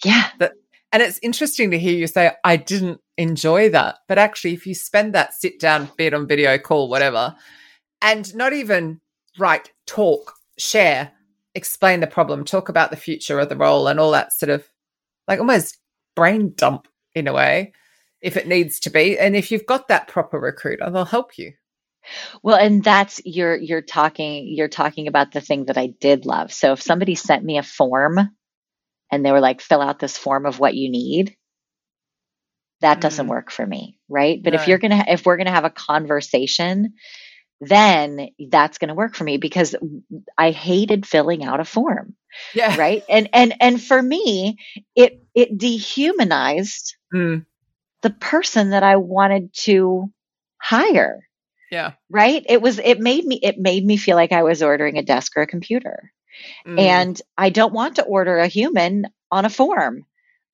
Yeah. 0.04 0.28
That 0.38 0.52
and 0.92 1.02
it's 1.02 1.18
interesting 1.22 1.70
to 1.72 1.78
hear 1.78 1.94
you 1.94 2.06
say, 2.06 2.32
I 2.44 2.56
didn't 2.56 3.00
enjoy 3.18 3.68
that. 3.70 3.98
But 4.08 4.16
actually, 4.16 4.54
if 4.54 4.66
you 4.66 4.74
spend 4.74 5.14
that 5.14 5.34
sit 5.34 5.60
down, 5.60 5.90
be 5.98 6.06
it 6.06 6.14
on 6.14 6.26
video 6.26 6.56
call, 6.56 6.88
whatever, 6.88 7.36
and 8.00 8.34
not 8.34 8.54
even 8.54 9.00
write, 9.38 9.72
talk, 9.86 10.32
share, 10.56 11.12
explain 11.54 12.00
the 12.00 12.06
problem, 12.06 12.44
talk 12.44 12.68
about 12.68 12.90
the 12.90 12.96
future 12.96 13.38
of 13.38 13.50
the 13.50 13.56
role 13.56 13.88
and 13.88 14.00
all 14.00 14.12
that 14.12 14.32
sort 14.32 14.50
of 14.50 14.68
like 15.26 15.40
almost 15.40 15.78
brain 16.14 16.54
dump 16.56 16.88
in 17.14 17.28
a 17.28 17.32
way, 17.32 17.72
if 18.22 18.36
it 18.36 18.46
needs 18.46 18.80
to 18.80 18.90
be. 18.90 19.18
And 19.18 19.36
if 19.36 19.50
you've 19.50 19.66
got 19.66 19.88
that 19.88 20.08
proper 20.08 20.38
recruiter, 20.38 20.88
they'll 20.90 21.04
help 21.04 21.36
you. 21.36 21.52
Well, 22.42 22.56
and 22.56 22.82
that's 22.82 23.20
you're 23.24 23.56
you're 23.56 23.82
talking 23.82 24.46
you're 24.48 24.68
talking 24.68 25.08
about 25.08 25.32
the 25.32 25.42
thing 25.42 25.66
that 25.66 25.76
I 25.76 25.88
did 26.00 26.24
love. 26.24 26.52
So 26.52 26.72
if 26.72 26.80
somebody 26.80 27.14
sent 27.14 27.44
me 27.44 27.58
a 27.58 27.62
form 27.62 28.18
and 29.12 29.24
they 29.24 29.32
were 29.32 29.40
like, 29.40 29.60
fill 29.60 29.82
out 29.82 29.98
this 29.98 30.16
form 30.16 30.46
of 30.46 30.58
what 30.58 30.74
you 30.74 30.90
need, 30.90 31.36
that 32.80 33.00
doesn't 33.00 33.26
mm. 33.26 33.30
work 33.30 33.50
for 33.50 33.66
me. 33.66 33.98
Right. 34.08 34.42
But 34.42 34.54
if 34.54 34.68
you're 34.68 34.78
to, 34.78 35.04
if 35.08 35.26
we're 35.26 35.36
going 35.36 35.46
to 35.46 35.52
have 35.52 35.64
a 35.64 35.70
conversation, 35.70 36.94
then 37.60 38.28
that's 38.48 38.78
going 38.78 38.88
to 38.88 38.94
work 38.94 39.16
for 39.16 39.24
me 39.24 39.36
because 39.36 39.74
I 40.36 40.52
hated 40.52 41.06
filling 41.06 41.44
out 41.44 41.60
a 41.60 41.64
form. 41.64 42.14
Yeah. 42.54 42.76
Right. 42.78 43.02
And, 43.08 43.28
and, 43.32 43.54
and 43.60 43.82
for 43.82 44.00
me, 44.00 44.58
it, 44.94 45.24
it 45.34 45.58
dehumanized 45.58 46.96
mm. 47.12 47.44
the 48.02 48.10
person 48.10 48.70
that 48.70 48.84
I 48.84 48.96
wanted 48.96 49.52
to 49.64 50.12
hire. 50.60 51.28
Yeah. 51.70 51.92
Right. 52.08 52.44
It 52.48 52.62
was, 52.62 52.78
it 52.78 53.00
made 53.00 53.24
me, 53.24 53.40
it 53.42 53.58
made 53.58 53.84
me 53.84 53.96
feel 53.96 54.16
like 54.16 54.32
I 54.32 54.44
was 54.44 54.62
ordering 54.62 54.96
a 54.96 55.02
desk 55.02 55.32
or 55.36 55.42
a 55.42 55.46
computer. 55.46 56.12
Mm. 56.66 56.78
And 56.78 57.22
I 57.36 57.50
don't 57.50 57.74
want 57.74 57.96
to 57.96 58.04
order 58.04 58.38
a 58.38 58.46
human 58.46 59.06
on 59.30 59.44
a 59.44 59.50
form. 59.50 60.04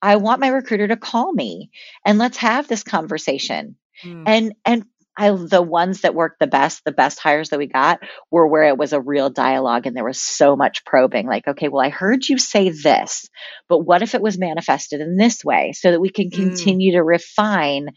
I 0.05 0.17
want 0.17 0.41
my 0.41 0.49
recruiter 0.49 0.87
to 0.89 0.97
call 0.97 1.33
me 1.33 1.71
and 2.05 2.19
let's 2.19 2.37
have 2.37 2.69
this 2.69 2.83
conversation. 2.83 3.77
Mm. 4.05 4.25
And 4.27 4.55
and 4.67 4.85
I 5.17 5.31
the 5.31 5.63
ones 5.63 6.03
that 6.03 6.15
worked 6.15 6.41
the 6.41 6.47
best, 6.47 6.85
the 6.85 6.93
best 6.93 7.21
hires 7.21 7.49
that 7.49 7.59
we 7.59 7.69
got 7.69 8.01
were 8.31 8.47
where 8.47 8.65
it 8.65 8.77
was 8.77 8.93
a 8.93 9.01
real 9.01 9.31
dialogue 9.31 9.87
and 9.87 9.97
there 9.97 10.05
was 10.05 10.21
so 10.21 10.57
much 10.57 10.85
probing 10.85 11.27
like, 11.27 11.49
okay, 11.49 11.69
well, 11.69 11.85
I 11.85 11.89
heard 11.89 12.29
you 12.29 12.37
say 12.37 12.69
this, 12.69 13.31
but 13.67 13.79
what 13.79 14.03
if 14.03 14.15
it 14.15 14.21
was 14.21 14.37
manifested 14.37 15.01
in 15.01 15.17
this 15.17 15.43
way 15.43 15.73
so 15.73 15.91
that 15.91 16.01
we 16.01 16.11
can 16.11 16.29
mm. 16.29 16.35
continue 16.35 16.93
mm. 16.93 16.97
to 16.97 17.03
refine 17.03 17.89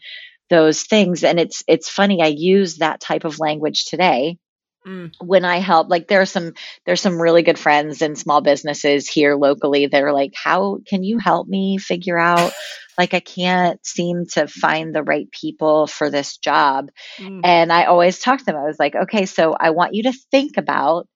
those 0.48 0.84
things 0.84 1.24
and 1.24 1.38
it's 1.38 1.62
it's 1.68 1.90
funny 1.90 2.22
I 2.22 2.28
use 2.28 2.76
that 2.76 3.00
type 3.00 3.24
of 3.24 3.38
language 3.38 3.84
today 3.84 4.38
Mm. 4.86 5.12
when 5.20 5.44
I 5.44 5.58
help, 5.58 5.90
like 5.90 6.08
there's 6.08 6.30
some 6.30 6.54
there's 6.86 7.00
some 7.00 7.20
really 7.20 7.42
good 7.42 7.58
friends 7.58 8.00
and 8.00 8.18
small 8.18 8.40
businesses 8.40 9.08
here 9.08 9.34
locally 9.34 9.86
that 9.86 10.02
are 10.02 10.12
like, 10.12 10.32
how 10.34 10.78
can 10.86 11.02
you 11.02 11.18
help 11.18 11.48
me 11.48 11.78
figure 11.78 12.18
out 12.18 12.52
like 12.98 13.14
I 13.14 13.20
can't 13.20 13.84
seem 13.86 14.26
to 14.32 14.48
find 14.48 14.94
the 14.94 15.04
right 15.04 15.30
people 15.30 15.86
for 15.86 16.10
this 16.10 16.36
job. 16.36 16.90
Mm. 17.18 17.40
And 17.44 17.72
I 17.72 17.84
always 17.84 18.18
talk 18.18 18.40
to 18.40 18.44
them. 18.44 18.56
I 18.56 18.64
was 18.64 18.78
like, 18.78 18.96
okay, 18.96 19.24
so 19.24 19.54
I 19.58 19.70
want 19.70 19.94
you 19.94 20.02
to 20.04 20.18
think 20.32 20.56
about 20.56 21.08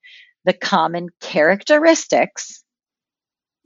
the 0.44 0.52
common 0.52 1.08
characteristics 1.20 2.62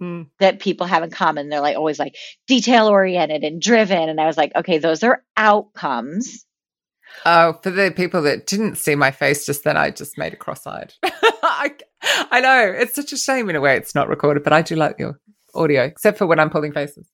mm. 0.00 0.26
that 0.40 0.60
people 0.60 0.86
have 0.86 1.02
in 1.02 1.10
common. 1.10 1.50
They're 1.50 1.60
like 1.60 1.76
always 1.76 1.98
like 1.98 2.16
detail 2.46 2.86
oriented 2.86 3.44
and 3.44 3.60
driven. 3.60 4.08
And 4.08 4.18
I 4.18 4.26
was 4.26 4.38
like, 4.38 4.52
okay, 4.56 4.78
those 4.78 5.02
are 5.02 5.22
outcomes 5.36 6.45
Oh, 7.24 7.54
for 7.62 7.70
the 7.70 7.92
people 7.94 8.22
that 8.22 8.46
didn't 8.46 8.76
see 8.76 8.94
my 8.94 9.10
face 9.10 9.46
just 9.46 9.64
then, 9.64 9.76
I 9.76 9.90
just 9.90 10.18
made 10.18 10.32
a 10.32 10.36
cross-eyed. 10.36 10.94
I, 11.02 11.72
I 12.30 12.40
know 12.40 12.74
it's 12.76 12.94
such 12.94 13.12
a 13.12 13.16
shame 13.16 13.48
in 13.48 13.56
a 13.56 13.60
way 13.60 13.76
it's 13.76 13.94
not 13.94 14.08
recorded, 14.08 14.44
but 14.44 14.52
I 14.52 14.62
do 14.62 14.76
like 14.76 14.96
your 14.98 15.18
audio, 15.54 15.84
except 15.84 16.18
for 16.18 16.26
when 16.26 16.38
I'm 16.38 16.50
pulling 16.50 16.72
faces. 16.72 17.08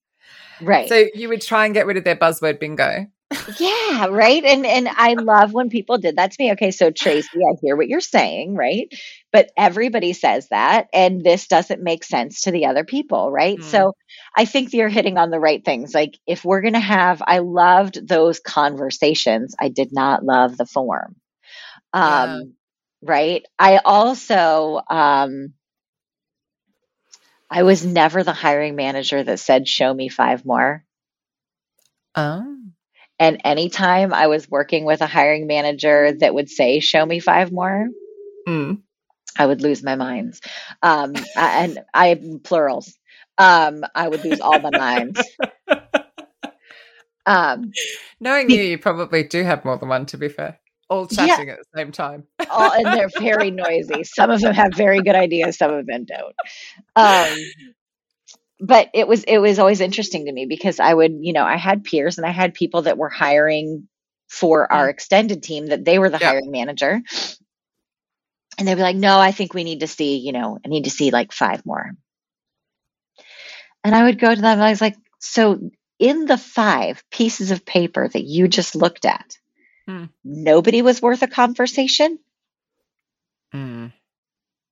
Right. 0.61 0.88
So 0.88 1.07
you 1.14 1.28
would 1.28 1.42
try 1.42 1.64
and 1.64 1.74
get 1.74 1.87
rid 1.87 1.96
of 1.96 2.05
their 2.05 2.16
buzzword 2.16 2.61
bingo. 2.61 3.07
Yeah, 3.46 4.07
right. 4.11 4.44
And 4.44 4.64
and 4.66 4.88
I 4.88 5.14
love 5.14 5.52
when 5.52 5.68
people 5.68 5.98
did 5.98 6.16
that 6.16 6.31
to 6.33 6.37
me. 6.42 6.52
Okay, 6.52 6.70
so 6.70 6.90
Tracey, 6.90 7.38
I 7.38 7.57
hear 7.61 7.76
what 7.76 7.88
you're 7.88 8.00
saying, 8.00 8.55
right? 8.55 8.88
But 9.33 9.50
everybody 9.57 10.12
says 10.12 10.48
that, 10.50 10.88
and 10.92 11.22
this 11.24 11.48
doesn't 11.48 11.83
make 11.83 12.05
sense 12.05 12.42
to 12.42 12.52
the 12.52 12.66
other 12.66 12.85
people, 12.85 13.31
right? 13.33 13.59
Mm. 13.59 13.64
So 13.64 13.94
I 14.37 14.44
think 14.44 14.72
you're 14.72 14.88
hitting 14.88 15.18
on 15.18 15.31
the 15.31 15.40
right 15.40 15.64
things. 15.64 15.94
Like 15.94 16.18
if 16.26 16.44
we're 16.44 16.62
gonna 16.62 16.81
have, 16.81 17.22
I 17.26 17.38
loved 17.40 18.07
those 18.07 18.40
conversations. 18.40 19.55
I 19.61 19.68
did 19.68 19.92
not 19.92 20.24
love 20.24 20.57
the 20.57 20.66
form. 20.66 21.16
Um, 21.92 22.28
yeah. 22.28 22.44
right. 23.02 23.44
I 23.59 23.78
also 23.78 24.81
um 24.90 25.55
I 27.50 27.62
was 27.62 27.85
never 27.85 28.24
the 28.24 28.33
hiring 28.33 28.74
manager 28.76 29.22
that 29.22 29.38
said, 29.38 29.68
show 29.68 29.92
me 29.94 30.09
five 30.09 30.44
more. 30.44 30.85
Oh. 32.16 32.62
And 33.18 33.40
anytime 33.44 34.12
I 34.12 34.27
was 34.27 34.51
working 34.51 34.85
with 34.85 35.01
a 35.01 35.07
hiring 35.07 35.46
manager 35.46 36.12
that 36.12 36.35
would 36.35 36.48
say, 36.48 36.81
show 36.81 37.05
me 37.05 37.20
five 37.20 37.53
more, 37.53 37.88
mm. 38.48 38.81
I 39.38 39.46
would 39.46 39.62
lose 39.62 39.83
my 39.83 39.94
minds. 39.94 40.40
Um, 40.83 41.14
and 41.37 41.79
I 41.94 42.20
plurals. 42.42 42.96
Um, 43.38 43.85
I 43.94 44.09
would 44.09 44.25
lose 44.25 44.40
all 44.40 44.59
my 44.59 44.70
minds. 44.70 45.22
Um, 47.27 47.72
Knowing 48.20 48.51
you, 48.51 48.62
you 48.62 48.79
probably 48.79 49.22
do 49.25 49.44
have 49.44 49.64
more 49.64 49.77
than 49.79 49.88
one, 49.88 50.07
to 50.07 50.18
be 50.18 50.29
fair. 50.29 50.59
All 50.88 51.07
chatting 51.07 51.48
yeah. 51.48 51.55
at 51.55 51.59
the 51.61 51.79
same 51.79 51.92
time. 51.92 52.25
all, 52.51 52.72
and 52.72 52.87
they're 52.87 53.09
very 53.18 53.51
noisy. 53.51 54.05
Some 54.05 54.31
of 54.31 54.40
them 54.40 54.53
have 54.53 54.75
very 54.75 55.03
good 55.03 55.14
ideas, 55.14 55.57
some 55.57 55.72
of 55.72 55.87
them 55.87 56.05
don't. 56.05 56.35
Um, 56.96 57.38
but 58.62 58.90
it 58.94 59.09
was 59.09 59.25
it 59.25 59.38
was 59.38 59.59
always 59.59 59.81
interesting 59.81 60.27
to 60.27 60.33
me 60.33 60.46
because 60.46 60.79
I 60.79 60.94
would, 60.94 61.18
you 61.20 61.33
know, 61.33 61.44
I 61.44 61.57
had 61.57 61.83
peers 61.83 62.16
and 62.16 62.27
I 62.27 62.31
had 62.31 62.55
people 62.55 62.83
that 62.83 62.96
were 62.96 63.09
hiring 63.09 63.88
for 64.29 64.72
our 64.72 64.87
mm. 64.87 64.90
extended 64.90 65.42
team 65.42 65.66
that 65.66 65.85
they 65.85 65.98
were 65.98 66.09
the 66.09 66.18
yeah. 66.20 66.29
hiring 66.29 66.53
manager. 66.53 67.03
And 68.57 68.68
they'd 68.68 68.77
be 68.77 68.83
like, 68.83 68.96
no, 68.96 69.18
I 69.18 69.33
think 69.33 69.53
we 69.53 69.64
need 69.64 69.81
to 69.81 69.88
see, 69.88 70.18
you 70.18 70.31
know, 70.31 70.59
I 70.64 70.68
need 70.68 70.85
to 70.85 70.90
see 70.90 71.11
like 71.11 71.33
five 71.33 71.66
more. 71.66 71.90
And 73.83 73.96
I 73.96 74.05
would 74.05 74.20
go 74.20 74.33
to 74.33 74.40
them 74.40 74.53
and 74.53 74.62
I 74.62 74.70
was 74.70 74.81
like, 74.81 74.96
so 75.18 75.59
in 75.98 76.27
the 76.27 76.38
five 76.38 77.03
pieces 77.11 77.51
of 77.51 77.66
paper 77.66 78.07
that 78.07 78.22
you 78.22 78.46
just 78.46 78.77
looked 78.77 79.07
at, 79.07 79.38
mm. 79.90 80.09
nobody 80.22 80.83
was 80.83 81.03
worth 81.03 81.22
a 81.22 81.27
conversation. 81.27 82.20
Mm. 83.53 83.92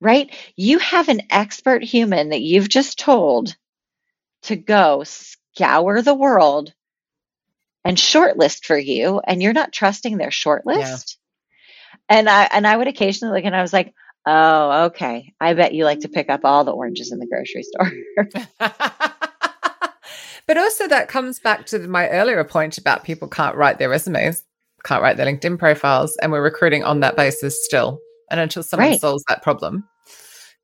Right? 0.01 0.33
You 0.55 0.79
have 0.79 1.09
an 1.09 1.23
expert 1.29 1.83
human 1.83 2.29
that 2.29 2.41
you've 2.41 2.69
just 2.69 2.97
told 2.97 3.57
to 4.43 4.57
go 4.57 5.05
scour 5.05 6.03
the 6.03 6.15
world 6.15 6.73
and 7.85 7.97
shortlist 7.97 8.65
for 8.65 8.79
you 8.79 9.21
and 9.27 9.43
you're 9.43 9.53
not 9.53 9.73
trusting 9.73 10.19
their 10.19 10.31
shortlist. 10.31 11.17
Yeah. 12.09 12.17
And 12.17 12.29
I 12.29 12.49
and 12.53 12.67
I 12.67 12.77
would 12.77 12.89
occasionally 12.89 13.37
look 13.37 13.45
and 13.45 13.55
I 13.55 13.63
was 13.63 13.73
like, 13.73 13.95
"Oh, 14.27 14.87
okay. 14.87 15.33
I 15.41 15.55
bet 15.55 15.75
you 15.75 15.85
like 15.85 16.01
to 16.01 16.09
pick 16.09 16.29
up 16.29 16.41
all 16.45 16.65
the 16.65 16.73
oranges 16.73 17.13
in 17.13 17.19
the 17.19 17.27
grocery 17.27 17.63
store." 17.63 17.93
but 20.47 20.59
also 20.59 20.89
that 20.89 21.09
comes 21.09 21.39
back 21.39 21.67
to 21.67 21.79
my 21.87 22.09
earlier 22.09 22.43
point 22.45 22.79
about 22.79 23.05
people 23.05 23.29
can't 23.29 23.57
write 23.57 23.79
their 23.79 23.89
resumes, 23.89 24.43
can't 24.85 25.03
write 25.03 25.17
their 25.17 25.27
LinkedIn 25.27 25.59
profiles 25.59 26.17
and 26.17 26.33
we're 26.33 26.43
recruiting 26.43 26.85
on 26.85 27.01
that 27.01 27.17
basis 27.17 27.65
still. 27.65 28.01
And 28.31 28.41
until 28.41 28.63
someone 28.63 28.91
right. 28.91 29.01
solves 29.01 29.25
that 29.29 29.43
problem, 29.43 29.89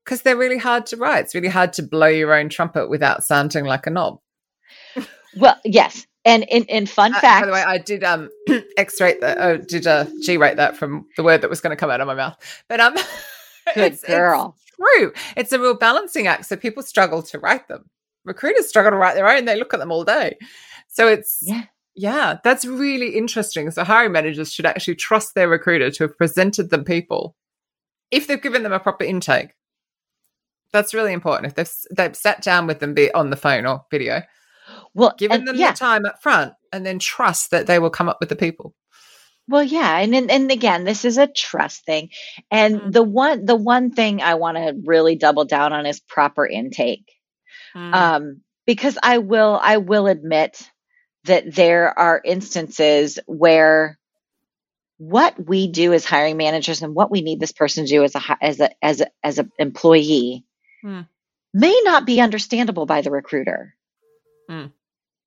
because 0.06 0.22
they're 0.22 0.36
really 0.36 0.56
hard 0.56 0.86
to 0.86 0.96
write. 0.96 1.24
It's 1.24 1.34
really 1.34 1.48
hard 1.48 1.72
to 1.74 1.82
blow 1.82 2.06
your 2.06 2.32
own 2.32 2.48
trumpet 2.48 2.88
without 2.88 3.24
sounding 3.24 3.64
like 3.64 3.86
a 3.86 3.90
knob. 3.90 4.20
Well, 5.36 5.56
yes. 5.64 6.06
And 6.24 6.44
in, 6.44 6.64
in 6.64 6.86
fun 6.86 7.12
uh, 7.14 7.20
fact, 7.20 7.42
by 7.42 7.46
the 7.46 7.52
way, 7.52 7.62
I 7.62 7.78
did 7.78 8.02
um 8.02 8.30
X-rate 8.78 9.20
that. 9.20 9.38
Oh, 9.38 9.56
did 9.58 9.86
uh, 9.86 10.06
G-rate 10.22 10.56
that 10.56 10.76
from 10.76 11.06
the 11.16 11.22
word 11.22 11.42
that 11.42 11.50
was 11.50 11.60
going 11.60 11.70
to 11.70 11.76
come 11.76 11.90
out 11.90 12.00
of 12.00 12.06
my 12.06 12.14
mouth. 12.14 12.36
But 12.68 12.80
um, 12.80 12.94
good 13.74 13.92
it's, 13.92 14.02
girl. 14.02 14.56
It's 14.56 14.76
true. 14.76 15.12
It's 15.36 15.52
a 15.52 15.60
real 15.60 15.74
balancing 15.74 16.26
act. 16.26 16.46
So 16.46 16.56
people 16.56 16.82
struggle 16.82 17.22
to 17.24 17.38
write 17.38 17.68
them. 17.68 17.90
Recruiters 18.24 18.68
struggle 18.68 18.92
to 18.92 18.96
write 18.96 19.14
their 19.14 19.28
own. 19.28 19.44
They 19.44 19.56
look 19.56 19.74
at 19.74 19.80
them 19.80 19.92
all 19.92 20.04
day. 20.04 20.38
So 20.88 21.08
it's 21.08 21.40
yeah. 21.42 21.64
Yeah, 21.98 22.38
that's 22.44 22.66
really 22.66 23.16
interesting. 23.16 23.70
So 23.70 23.82
hiring 23.82 24.12
managers 24.12 24.52
should 24.52 24.66
actually 24.66 24.96
trust 24.96 25.34
their 25.34 25.48
recruiter 25.48 25.90
to 25.90 26.04
have 26.04 26.18
presented 26.18 26.68
them 26.70 26.84
people 26.84 27.36
if 28.10 28.26
they've 28.26 28.42
given 28.42 28.62
them 28.62 28.72
a 28.72 28.80
proper 28.80 29.04
intake. 29.04 29.55
That's 30.72 30.94
really 30.94 31.12
important. 31.12 31.46
If 31.46 31.54
they've 31.54 31.96
they've 31.96 32.16
sat 32.16 32.42
down 32.42 32.66
with 32.66 32.80
them, 32.80 32.94
be 32.94 33.12
on 33.12 33.30
the 33.30 33.36
phone 33.36 33.66
or 33.66 33.84
video, 33.90 34.22
well, 34.94 35.14
giving 35.16 35.44
them 35.44 35.56
yeah. 35.56 35.72
the 35.72 35.78
time 35.78 36.06
up 36.06 36.22
front, 36.22 36.54
and 36.72 36.84
then 36.84 36.98
trust 36.98 37.50
that 37.50 37.66
they 37.66 37.78
will 37.78 37.90
come 37.90 38.08
up 38.08 38.18
with 38.20 38.28
the 38.28 38.36
people. 38.36 38.74
Well, 39.48 39.62
yeah, 39.62 39.98
and 39.98 40.14
and, 40.14 40.30
and 40.30 40.50
again, 40.50 40.84
this 40.84 41.04
is 41.04 41.18
a 41.18 41.28
trust 41.28 41.84
thing, 41.84 42.10
and 42.50 42.80
mm. 42.80 42.92
the 42.92 43.02
one 43.02 43.44
the 43.44 43.54
one 43.54 43.92
thing 43.92 44.20
I 44.20 44.34
want 44.34 44.56
to 44.56 44.74
really 44.84 45.16
double 45.16 45.44
down 45.44 45.72
on 45.72 45.86
is 45.86 46.00
proper 46.00 46.44
intake, 46.44 47.12
mm. 47.74 47.94
um, 47.94 48.40
because 48.66 48.98
I 49.02 49.18
will 49.18 49.58
I 49.62 49.76
will 49.76 50.08
admit 50.08 50.60
that 51.24 51.54
there 51.54 51.96
are 51.96 52.20
instances 52.24 53.18
where 53.26 53.98
what 54.98 55.34
we 55.46 55.68
do 55.68 55.92
as 55.92 56.04
hiring 56.04 56.36
managers 56.36 56.82
and 56.82 56.94
what 56.94 57.10
we 57.10 57.20
need 57.20 57.38
this 57.38 57.52
person 57.52 57.84
to 57.84 57.90
do 57.90 58.02
as 58.02 58.14
a 58.16 58.38
as 58.40 58.60
a 58.60 58.84
as 58.84 59.00
a, 59.00 59.06
as 59.22 59.38
an 59.38 59.52
employee 59.58 60.44
Hmm. 60.86 61.00
may 61.52 61.80
not 61.82 62.06
be 62.06 62.20
understandable 62.20 62.86
by 62.86 63.00
the 63.00 63.10
recruiter. 63.10 63.74
Mm. 64.48 64.70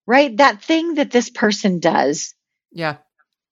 Right? 0.08 0.38
That 0.38 0.64
thing 0.64 0.94
that 0.94 1.12
this 1.12 1.30
person 1.30 1.80
does. 1.80 2.34
Yeah. 2.72 2.98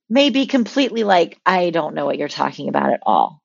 May 0.10 0.30
be 0.30 0.46
completely 0.46 1.04
like, 1.04 1.38
I 1.46 1.70
don't 1.70 1.96
know 1.96 2.06
what 2.06 2.18
you're 2.18 2.30
talking 2.30 2.70
about 2.70 2.94
at 2.94 3.02
all. 3.06 3.44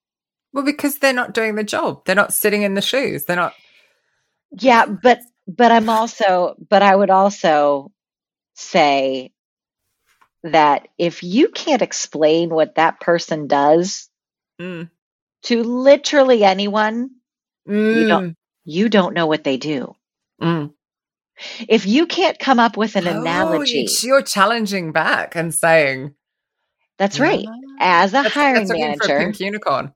Well, 0.53 0.64
because 0.64 0.98
they're 0.98 1.12
not 1.12 1.35
doing 1.35 1.57
the 1.57 1.64
job. 1.64 2.05
They're 2.05 2.14
not 2.14 2.33
sitting 2.33 2.62
in 2.62 2.75
the 2.75 2.83
shoes. 2.83 3.25
They're 3.25 3.35
not. 3.35 3.55
Yeah, 4.53 4.87
but 4.87 5.18
but 5.48 5.72
I'm 5.72 5.88
also 5.88 6.55
but 6.70 6.83
I 6.83 6.94
would 6.94 7.11
also 7.11 7.90
say 8.55 9.33
that 10.44 10.87
if 10.98 11.25
you 11.25 11.48
can't 11.48 11.83
explain 11.83 12.51
what 12.51 12.77
that 12.77 13.01
person 13.01 13.48
does 13.48 14.09
mm. 14.61 14.88
to 15.44 15.62
literally 15.64 16.44
anyone, 16.44 17.11
mm. 17.66 17.96
you 17.96 18.07
don't 18.07 18.37
you 18.64 18.88
don't 18.88 19.14
know 19.14 19.27
what 19.27 19.44
they 19.44 19.57
do. 19.57 19.94
Mm. 20.40 20.72
If 21.68 21.87
you 21.87 22.07
can't 22.07 22.38
come 22.38 22.59
up 22.59 22.77
with 22.77 22.96
an 22.96 23.09
oh, 23.09 23.20
analogy, 23.20 23.87
you're 24.03 24.22
challenging 24.22 24.92
back 24.92 25.35
and 25.35 25.55
saying, 25.55 26.14
"That's 26.98 27.18
right." 27.18 27.46
As 27.81 28.11
a 28.11 28.22
that's, 28.22 28.35
hiring 28.35 28.68
that's 28.68 28.81
manager, 28.81 29.18
pink 29.18 29.40
unicorn. 29.40 29.94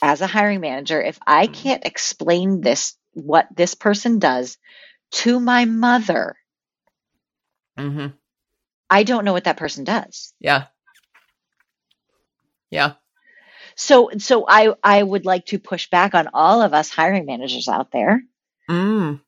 As 0.00 0.20
a 0.20 0.26
hiring 0.26 0.60
manager, 0.60 1.00
if 1.00 1.18
I 1.26 1.46
mm. 1.46 1.54
can't 1.54 1.84
explain 1.84 2.60
this, 2.60 2.96
what 3.12 3.46
this 3.54 3.74
person 3.74 4.18
does, 4.18 4.56
to 5.12 5.38
my 5.40 5.64
mother, 5.64 6.36
mm-hmm. 7.78 8.08
I 8.88 9.02
don't 9.02 9.24
know 9.24 9.32
what 9.32 9.44
that 9.44 9.56
person 9.56 9.84
does. 9.84 10.32
Yeah. 10.40 10.66
Yeah. 12.70 12.94
So 13.82 14.10
so 14.18 14.44
I 14.46 14.74
I 14.84 15.02
would 15.02 15.26
like 15.26 15.46
to 15.46 15.58
push 15.58 15.90
back 15.90 16.14
on 16.14 16.28
all 16.32 16.62
of 16.62 16.72
us 16.72 16.88
hiring 16.88 17.26
managers 17.26 17.66
out 17.66 17.90
there. 17.90 18.22
Mm. 18.70 19.20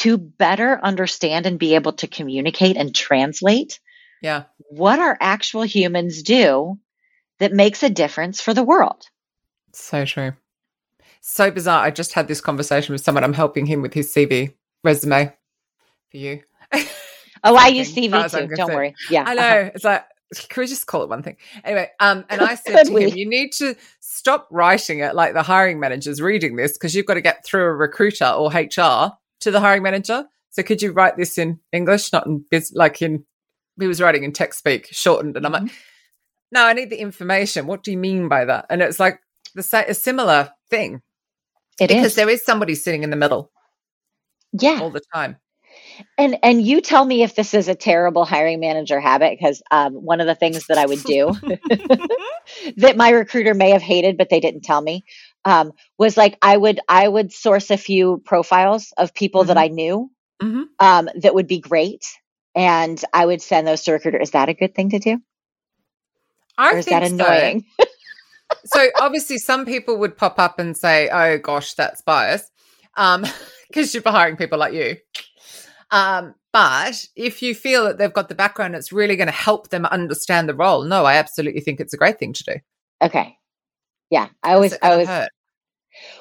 To 0.00 0.18
better 0.18 0.78
understand 0.82 1.46
and 1.46 1.58
be 1.58 1.74
able 1.74 1.94
to 1.94 2.06
communicate 2.06 2.76
and 2.76 2.94
translate 2.94 3.80
yeah. 4.20 4.44
what 4.58 4.98
our 4.98 5.16
actual 5.18 5.62
humans 5.62 6.22
do 6.22 6.78
that 7.38 7.54
makes 7.54 7.82
a 7.82 7.88
difference 7.88 8.42
for 8.42 8.52
the 8.52 8.62
world. 8.62 9.06
So 9.72 10.04
true. 10.04 10.34
So 11.22 11.50
bizarre. 11.50 11.82
I 11.82 11.90
just 11.90 12.12
had 12.12 12.28
this 12.28 12.42
conversation 12.42 12.92
with 12.92 13.02
someone. 13.02 13.24
I'm 13.24 13.32
helping 13.32 13.64
him 13.64 13.80
with 13.80 13.94
his 13.94 14.12
CV 14.12 14.52
resume 14.84 15.32
for 16.10 16.16
you. 16.18 16.42
oh, 17.42 17.56
I 17.56 17.68
use 17.68 17.94
CV 17.96 18.30
too. 18.30 18.54
Don't 18.54 18.74
worry. 18.74 18.94
Yeah. 19.10 19.24
I 19.26 19.34
know. 19.34 19.40
Uh-huh. 19.40 19.70
It's 19.74 19.84
like 19.84 20.04
can 20.48 20.60
we 20.60 20.66
just 20.66 20.86
call 20.86 21.02
it 21.02 21.08
one 21.08 21.22
thing? 21.22 21.36
Anyway, 21.64 21.90
um, 22.00 22.24
and 22.28 22.40
I 22.40 22.54
said 22.54 22.84
to 22.84 22.96
him, 22.96 23.16
you 23.16 23.28
need 23.28 23.52
to 23.54 23.76
stop 24.00 24.48
writing 24.50 25.00
it 25.00 25.14
like 25.14 25.34
the 25.34 25.42
hiring 25.42 25.80
manager's 25.80 26.20
reading 26.20 26.56
this 26.56 26.72
because 26.72 26.94
you've 26.94 27.06
got 27.06 27.14
to 27.14 27.20
get 27.20 27.44
through 27.44 27.64
a 27.64 27.74
recruiter 27.74 28.26
or 28.26 28.50
HR 28.50 29.12
to 29.40 29.50
the 29.50 29.60
hiring 29.60 29.82
manager. 29.82 30.24
So 30.50 30.62
could 30.62 30.82
you 30.82 30.92
write 30.92 31.16
this 31.16 31.38
in 31.38 31.60
English, 31.72 32.12
not 32.12 32.26
in 32.26 32.44
like 32.72 33.02
in 33.02 33.24
he 33.78 33.86
was 33.86 34.00
writing 34.00 34.24
in 34.24 34.32
text 34.32 34.58
speak, 34.58 34.88
shortened, 34.90 35.36
and 35.36 35.44
I'm 35.44 35.52
like, 35.52 35.62
mm-hmm. 35.64 35.74
no, 36.52 36.64
I 36.64 36.72
need 36.72 36.90
the 36.90 36.98
information. 36.98 37.66
What 37.66 37.82
do 37.82 37.90
you 37.90 37.98
mean 37.98 38.28
by 38.28 38.46
that? 38.46 38.66
And 38.70 38.80
it's 38.80 38.98
like 38.98 39.20
the 39.54 39.62
sa- 39.62 39.84
a 39.86 39.94
similar 39.94 40.50
thing. 40.70 41.02
It 41.78 41.88
because 41.88 42.06
is. 42.06 42.14
there 42.14 42.28
is 42.28 42.42
somebody 42.42 42.74
sitting 42.74 43.02
in 43.02 43.10
the 43.10 43.16
middle. 43.16 43.50
Yeah. 44.52 44.80
All 44.80 44.90
the 44.90 45.02
time. 45.14 45.36
And 46.18 46.38
and 46.42 46.62
you 46.62 46.80
tell 46.80 47.04
me 47.04 47.22
if 47.22 47.34
this 47.34 47.54
is 47.54 47.68
a 47.68 47.74
terrible 47.74 48.24
hiring 48.24 48.60
manager 48.60 49.00
habit 49.00 49.38
because 49.38 49.62
um, 49.70 49.94
one 49.94 50.20
of 50.20 50.26
the 50.26 50.34
things 50.34 50.66
that 50.66 50.78
I 50.78 50.86
would 50.86 51.02
do 51.02 51.32
that 52.76 52.96
my 52.96 53.10
recruiter 53.10 53.54
may 53.54 53.70
have 53.70 53.82
hated 53.82 54.16
but 54.16 54.28
they 54.28 54.40
didn't 54.40 54.62
tell 54.62 54.80
me 54.80 55.04
um, 55.44 55.72
was 55.98 56.16
like 56.16 56.36
I 56.42 56.56
would 56.56 56.80
I 56.88 57.06
would 57.08 57.32
source 57.32 57.70
a 57.70 57.76
few 57.76 58.22
profiles 58.24 58.92
of 58.96 59.14
people 59.14 59.42
mm-hmm. 59.42 59.48
that 59.48 59.58
I 59.58 59.68
knew 59.68 60.10
mm-hmm. 60.42 60.62
um, 60.80 61.08
that 61.22 61.34
would 61.34 61.46
be 61.46 61.60
great 61.60 62.04
and 62.56 63.00
I 63.12 63.26
would 63.26 63.42
send 63.42 63.66
those 63.66 63.82
to 63.82 63.92
recruiter. 63.92 64.18
Is 64.18 64.30
that 64.30 64.48
a 64.48 64.54
good 64.54 64.74
thing 64.74 64.90
to 64.90 64.98
do? 64.98 65.18
I 66.58 66.72
or 66.72 66.78
is 66.78 66.86
that 66.86 67.02
annoying? 67.02 67.64
So. 67.78 67.86
so 68.64 68.88
obviously 68.98 69.38
some 69.38 69.66
people 69.66 69.98
would 69.98 70.16
pop 70.16 70.38
up 70.38 70.58
and 70.58 70.76
say, 70.76 71.08
"Oh 71.10 71.38
gosh, 71.38 71.74
that's 71.74 72.00
bias," 72.00 72.50
um, 72.96 73.24
because 73.68 73.92
you're 73.94 74.02
hiring 74.04 74.36
people 74.36 74.58
like 74.58 74.72
you. 74.72 74.96
Um, 75.90 76.34
but 76.52 77.04
if 77.14 77.42
you 77.42 77.54
feel 77.54 77.84
that 77.84 77.98
they've 77.98 78.12
got 78.12 78.28
the 78.28 78.34
background, 78.34 78.74
it's 78.74 78.92
really 78.92 79.16
going 79.16 79.28
to 79.28 79.32
help 79.32 79.68
them 79.68 79.84
understand 79.86 80.48
the 80.48 80.54
role. 80.54 80.84
No, 80.84 81.04
I 81.04 81.16
absolutely 81.16 81.60
think 81.60 81.80
it's 81.80 81.94
a 81.94 81.98
great 81.98 82.18
thing 82.18 82.32
to 82.32 82.44
do. 82.44 82.54
Okay. 83.02 83.36
Yeah, 84.10 84.28
I 84.42 84.54
always, 84.54 84.74
I 84.82 84.92
always. 84.92 85.08
Hurt? 85.08 85.28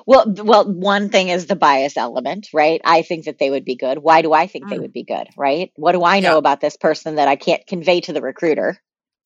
Well, 0.06 0.26
well, 0.28 0.72
one 0.72 1.10
thing 1.10 1.30
is 1.30 1.48
the 1.48 1.56
bias 1.56 1.98
element, 1.98 2.48
right? 2.54 2.82
I 2.84 3.02
think 3.02 3.26
that 3.26 3.40
they 3.40 3.50
would 3.50 3.66
be 3.66 3.76
good. 3.76 4.00
Why 4.00 4.22
do 4.22 4.34
I 4.34 4.48
think 4.48 4.66
mm. 4.66 4.70
they 4.70 4.80
would 4.80 4.94
be 4.94 5.04
good, 5.04 5.28
right? 5.38 5.72
What 5.76 5.92
do 5.92 6.04
I 6.04 6.20
know 6.20 6.34
yeah. 6.34 6.38
about 6.38 6.62
this 6.62 6.78
person 6.78 7.16
that 7.16 7.28
I 7.28 7.36
can't 7.36 7.66
convey 7.68 8.02
to 8.02 8.14
the 8.14 8.22
recruiter? 8.22 8.78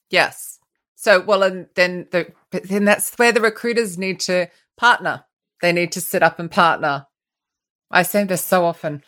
Yes. 0.10 0.60
So, 0.96 1.22
well, 1.22 1.44
and 1.44 1.68
then 1.76 2.08
the 2.12 2.34
then 2.52 2.86
that's 2.86 3.16
where 3.16 3.32
the 3.32 3.42
recruiters 3.42 3.98
need 3.98 4.20
to 4.22 4.48
partner. 4.78 5.24
They 5.62 5.72
need 5.72 5.92
to 5.94 6.02
sit 6.02 6.24
up 6.24 6.40
and 6.40 6.52
partner. 6.52 7.06
I 7.92 8.04
say 8.04 8.24
this 8.24 8.44
so 8.44 8.66
often. 8.66 9.04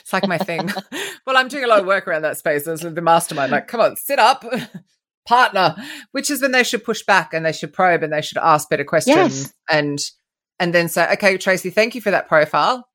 It's 0.00 0.12
like 0.12 0.26
my 0.26 0.38
thing. 0.38 0.70
well, 1.26 1.36
I'm 1.36 1.48
doing 1.48 1.64
a 1.64 1.66
lot 1.66 1.80
of 1.80 1.86
work 1.86 2.08
around 2.08 2.22
that 2.22 2.38
space 2.38 2.66
as 2.66 2.80
the 2.80 3.02
mastermind. 3.02 3.52
Like, 3.52 3.68
come 3.68 3.80
on, 3.80 3.96
sit 3.96 4.18
up, 4.18 4.44
partner. 5.26 5.76
Which 6.12 6.30
is 6.30 6.40
when 6.40 6.52
they 6.52 6.64
should 6.64 6.84
push 6.84 7.02
back 7.02 7.34
and 7.34 7.44
they 7.44 7.52
should 7.52 7.72
probe 7.72 8.02
and 8.02 8.12
they 8.12 8.22
should 8.22 8.38
ask 8.38 8.68
better 8.70 8.84
questions 8.84 9.42
yes. 9.42 9.52
and 9.70 10.10
and 10.58 10.72
then 10.72 10.88
say, 10.88 11.12
okay, 11.14 11.36
Tracey, 11.36 11.70
thank 11.70 11.94
you 11.94 12.00
for 12.00 12.10
that 12.10 12.28
profile. 12.28 12.88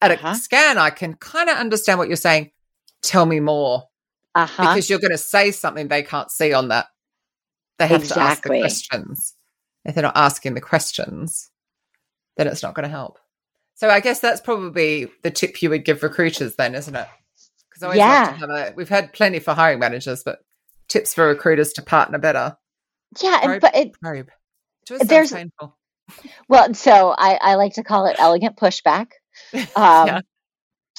At 0.00 0.10
uh-huh. 0.10 0.28
a 0.28 0.34
scan, 0.34 0.78
I 0.78 0.90
can 0.90 1.14
kind 1.14 1.48
of 1.48 1.56
understand 1.56 1.98
what 1.98 2.08
you're 2.08 2.16
saying. 2.16 2.50
Tell 3.02 3.24
me 3.24 3.40
more. 3.40 3.84
Uh-huh. 4.34 4.62
Because 4.62 4.90
you're 4.90 4.98
going 4.98 5.12
to 5.12 5.18
say 5.18 5.52
something 5.52 5.88
they 5.88 6.02
can't 6.02 6.30
see 6.30 6.52
on 6.52 6.68
that. 6.68 6.86
They 7.78 7.86
have 7.86 8.02
exactly. 8.02 8.20
to 8.20 8.30
ask 8.30 8.42
the 8.42 8.48
questions. 8.48 9.34
If 9.84 9.94
they're 9.94 10.02
not 10.02 10.16
asking 10.16 10.54
the 10.54 10.60
questions, 10.60 11.50
then 12.36 12.48
it's 12.48 12.62
not 12.62 12.74
going 12.74 12.84
to 12.84 12.88
help. 12.88 13.18
So 13.74 13.90
I 13.90 14.00
guess 14.00 14.20
that's 14.20 14.40
probably 14.40 15.08
the 15.22 15.30
tip 15.30 15.62
you 15.62 15.70
would 15.70 15.84
give 15.84 16.02
recruiters 16.02 16.56
then, 16.56 16.74
isn't 16.74 16.94
it? 16.94 17.08
Because 17.68 17.82
always 17.82 17.98
yeah. 17.98 18.32
have 18.34 18.50
a, 18.50 18.72
we've 18.76 18.88
had 18.88 19.12
plenty 19.12 19.40
for 19.40 19.52
hiring 19.52 19.80
managers, 19.80 20.22
but 20.24 20.38
tips 20.88 21.14
for 21.14 21.26
recruiters 21.26 21.72
to 21.74 21.82
partner 21.82 22.18
better. 22.18 22.56
Yeah, 23.20 23.40
probe, 23.42 23.60
but 23.60 23.76
it, 23.76 23.92
probe. 24.00 24.30
there's 24.88 25.32
painful. 25.32 25.76
Well, 26.48 26.74
so 26.74 27.14
I, 27.16 27.38
I 27.40 27.54
like 27.54 27.74
to 27.74 27.84
call 27.84 28.06
it 28.06 28.16
elegant 28.18 28.56
pushback. 28.56 29.08
Um, 29.76 30.06
yeah. 30.06 30.20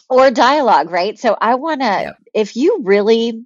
Or 0.10 0.30
dialogue, 0.30 0.92
right? 0.92 1.18
So 1.18 1.38
I 1.40 1.56
want 1.56 1.82
to, 1.82 1.86
yeah. 1.86 2.12
if 2.34 2.58
you 2.58 2.82
really 2.84 3.46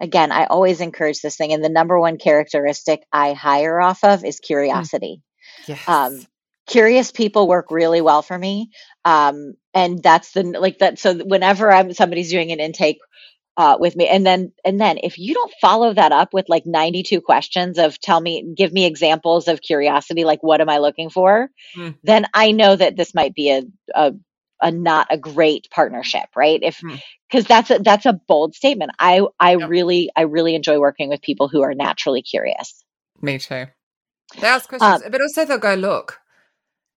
again, 0.00 0.32
I 0.32 0.44
always 0.44 0.80
encourage 0.80 1.20
this 1.20 1.36
thing. 1.36 1.52
And 1.52 1.64
the 1.64 1.68
number 1.68 1.98
one 1.98 2.18
characteristic 2.18 3.04
I 3.12 3.32
hire 3.32 3.80
off 3.80 4.04
of 4.04 4.24
is 4.24 4.40
mm. 4.40 4.42
curiosity. 4.42 5.22
Yes. 5.66 5.88
Um, 5.88 6.24
curious 6.66 7.12
people 7.12 7.48
work 7.48 7.70
really 7.70 8.00
well 8.00 8.22
for 8.22 8.38
me. 8.38 8.70
Um, 9.04 9.54
and 9.72 10.02
that's 10.02 10.32
the 10.32 10.42
like 10.42 10.78
that. 10.78 10.98
So 10.98 11.14
whenever 11.18 11.70
I'm 11.70 11.92
somebody's 11.92 12.30
doing 12.30 12.52
an 12.52 12.60
intake 12.60 12.98
uh, 13.56 13.76
with 13.78 13.96
me, 13.96 14.08
and 14.08 14.24
then 14.24 14.52
and 14.64 14.80
then 14.80 14.98
if 15.02 15.18
you 15.18 15.34
don't 15.34 15.52
follow 15.60 15.92
that 15.94 16.12
up 16.12 16.32
with 16.32 16.48
like 16.48 16.64
92 16.66 17.20
questions 17.20 17.78
of 17.78 18.00
tell 18.00 18.20
me, 18.20 18.54
give 18.56 18.72
me 18.72 18.86
examples 18.86 19.48
of 19.48 19.60
curiosity, 19.60 20.24
like 20.24 20.42
what 20.42 20.60
am 20.60 20.68
I 20.68 20.78
looking 20.78 21.10
for, 21.10 21.48
mm. 21.76 21.94
then 22.02 22.26
I 22.34 22.52
know 22.52 22.74
that 22.74 22.96
this 22.96 23.14
might 23.14 23.34
be 23.34 23.50
a, 23.50 23.62
a 23.94 24.14
a 24.62 24.70
not 24.70 25.08
a 25.10 25.18
great 25.18 25.68
partnership, 25.70 26.28
right? 26.34 26.60
If 26.62 26.80
because 27.28 27.44
hmm. 27.44 27.48
that's 27.48 27.70
a 27.70 27.78
that's 27.80 28.06
a 28.06 28.14
bold 28.14 28.54
statement. 28.54 28.92
I 28.98 29.20
I 29.38 29.56
yep. 29.56 29.68
really 29.68 30.10
I 30.16 30.22
really 30.22 30.54
enjoy 30.54 30.78
working 30.78 31.10
with 31.10 31.20
people 31.20 31.48
who 31.48 31.62
are 31.62 31.74
naturally 31.74 32.22
curious. 32.22 32.82
Me 33.20 33.38
too. 33.38 33.66
They 34.40 34.46
ask 34.46 34.68
questions, 34.68 35.02
um, 35.04 35.10
but 35.10 35.20
also 35.20 35.44
they'll 35.44 35.58
go, 35.58 35.74
look, 35.74 36.18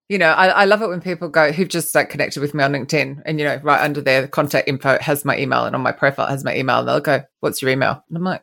you 0.08 0.18
know, 0.18 0.30
I, 0.30 0.46
I 0.48 0.64
love 0.64 0.82
it 0.82 0.88
when 0.88 1.00
people 1.00 1.28
go 1.28 1.52
who've 1.52 1.68
just 1.68 1.94
like 1.94 2.10
connected 2.10 2.40
with 2.40 2.54
me 2.54 2.64
on 2.64 2.72
LinkedIn 2.72 3.22
and 3.26 3.38
you 3.38 3.44
know, 3.44 3.60
right 3.62 3.82
under 3.82 4.00
their 4.00 4.26
contact 4.28 4.68
info 4.68 4.98
has 5.00 5.24
my 5.24 5.38
email 5.38 5.64
and 5.64 5.74
on 5.74 5.82
my 5.82 5.92
profile 5.92 6.26
has 6.26 6.44
my 6.44 6.56
email 6.56 6.80
and 6.80 6.88
they'll 6.88 7.00
go, 7.00 7.22
What's 7.40 7.60
your 7.60 7.70
email? 7.70 8.02
And 8.08 8.16
I'm 8.16 8.24
like, 8.24 8.42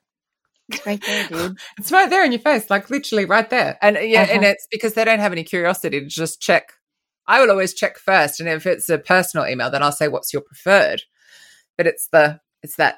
It's 0.69 0.85
right 0.85 1.03
there, 1.05 1.27
dude. 1.29 1.57
it's 1.77 1.91
right 1.91 2.09
there 2.09 2.23
in 2.23 2.31
your 2.31 2.41
face, 2.41 2.69
like 2.69 2.89
literally 2.89 3.25
right 3.25 3.49
there. 3.49 3.77
And 3.81 3.97
yeah, 4.01 4.23
uh-huh. 4.23 4.33
and 4.33 4.43
it's 4.43 4.67
because 4.71 4.93
they 4.93 5.05
don't 5.05 5.19
have 5.19 5.31
any 5.31 5.43
curiosity 5.43 5.99
to 5.99 6.05
just 6.05 6.41
check 6.41 6.71
I 7.27 7.41
will 7.41 7.49
always 7.49 7.73
check 7.73 7.97
first, 7.97 8.39
and 8.39 8.47
if 8.47 8.65
it's 8.65 8.89
a 8.89 8.97
personal 8.97 9.47
email, 9.47 9.71
then 9.71 9.81
I'll 9.81 9.91
say, 9.91 10.07
"What's 10.07 10.31
your 10.31 10.41
preferred?" 10.41 11.03
But 11.77 11.87
it's 11.87 12.07
the 12.11 12.39
it's 12.61 12.75
that 12.75 12.97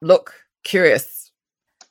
look 0.00 0.34
curious, 0.64 1.30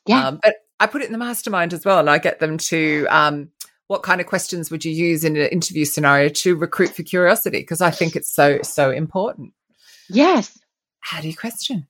yeah. 0.08 0.27
Um, 0.27 0.39
but 0.41 0.56
I 0.79 0.88
put 0.88 1.01
it 1.01 1.06
in 1.06 1.12
the 1.12 1.17
mastermind 1.17 1.73
as 1.73 1.86
well, 1.86 1.99
and 1.99 2.10
I 2.10 2.17
get 2.17 2.39
them 2.39 2.58
to 2.58 3.06
um, 3.10 3.49
what 3.88 4.04
kind 4.04 4.22
of 4.22 4.28
questions 4.28 4.72
would 4.72 4.86
you 4.86 4.91
use 4.91 5.24
in 5.24 5.36
an 5.36 5.48
interview 5.48 5.86
scenario 5.86 6.30
to 6.30 6.56
recruit 6.56 6.96
for 6.96 7.04
curiosity? 7.04 7.60
Because 7.60 7.82
I 7.82 7.91
think 7.91 8.15
it's 8.15 8.34
so 8.34 8.60
so 8.63 8.91
important. 8.91 9.54
Yes. 10.10 10.58
How 11.00 11.22
do 11.22 11.28
you 11.28 11.36
question 11.36 11.88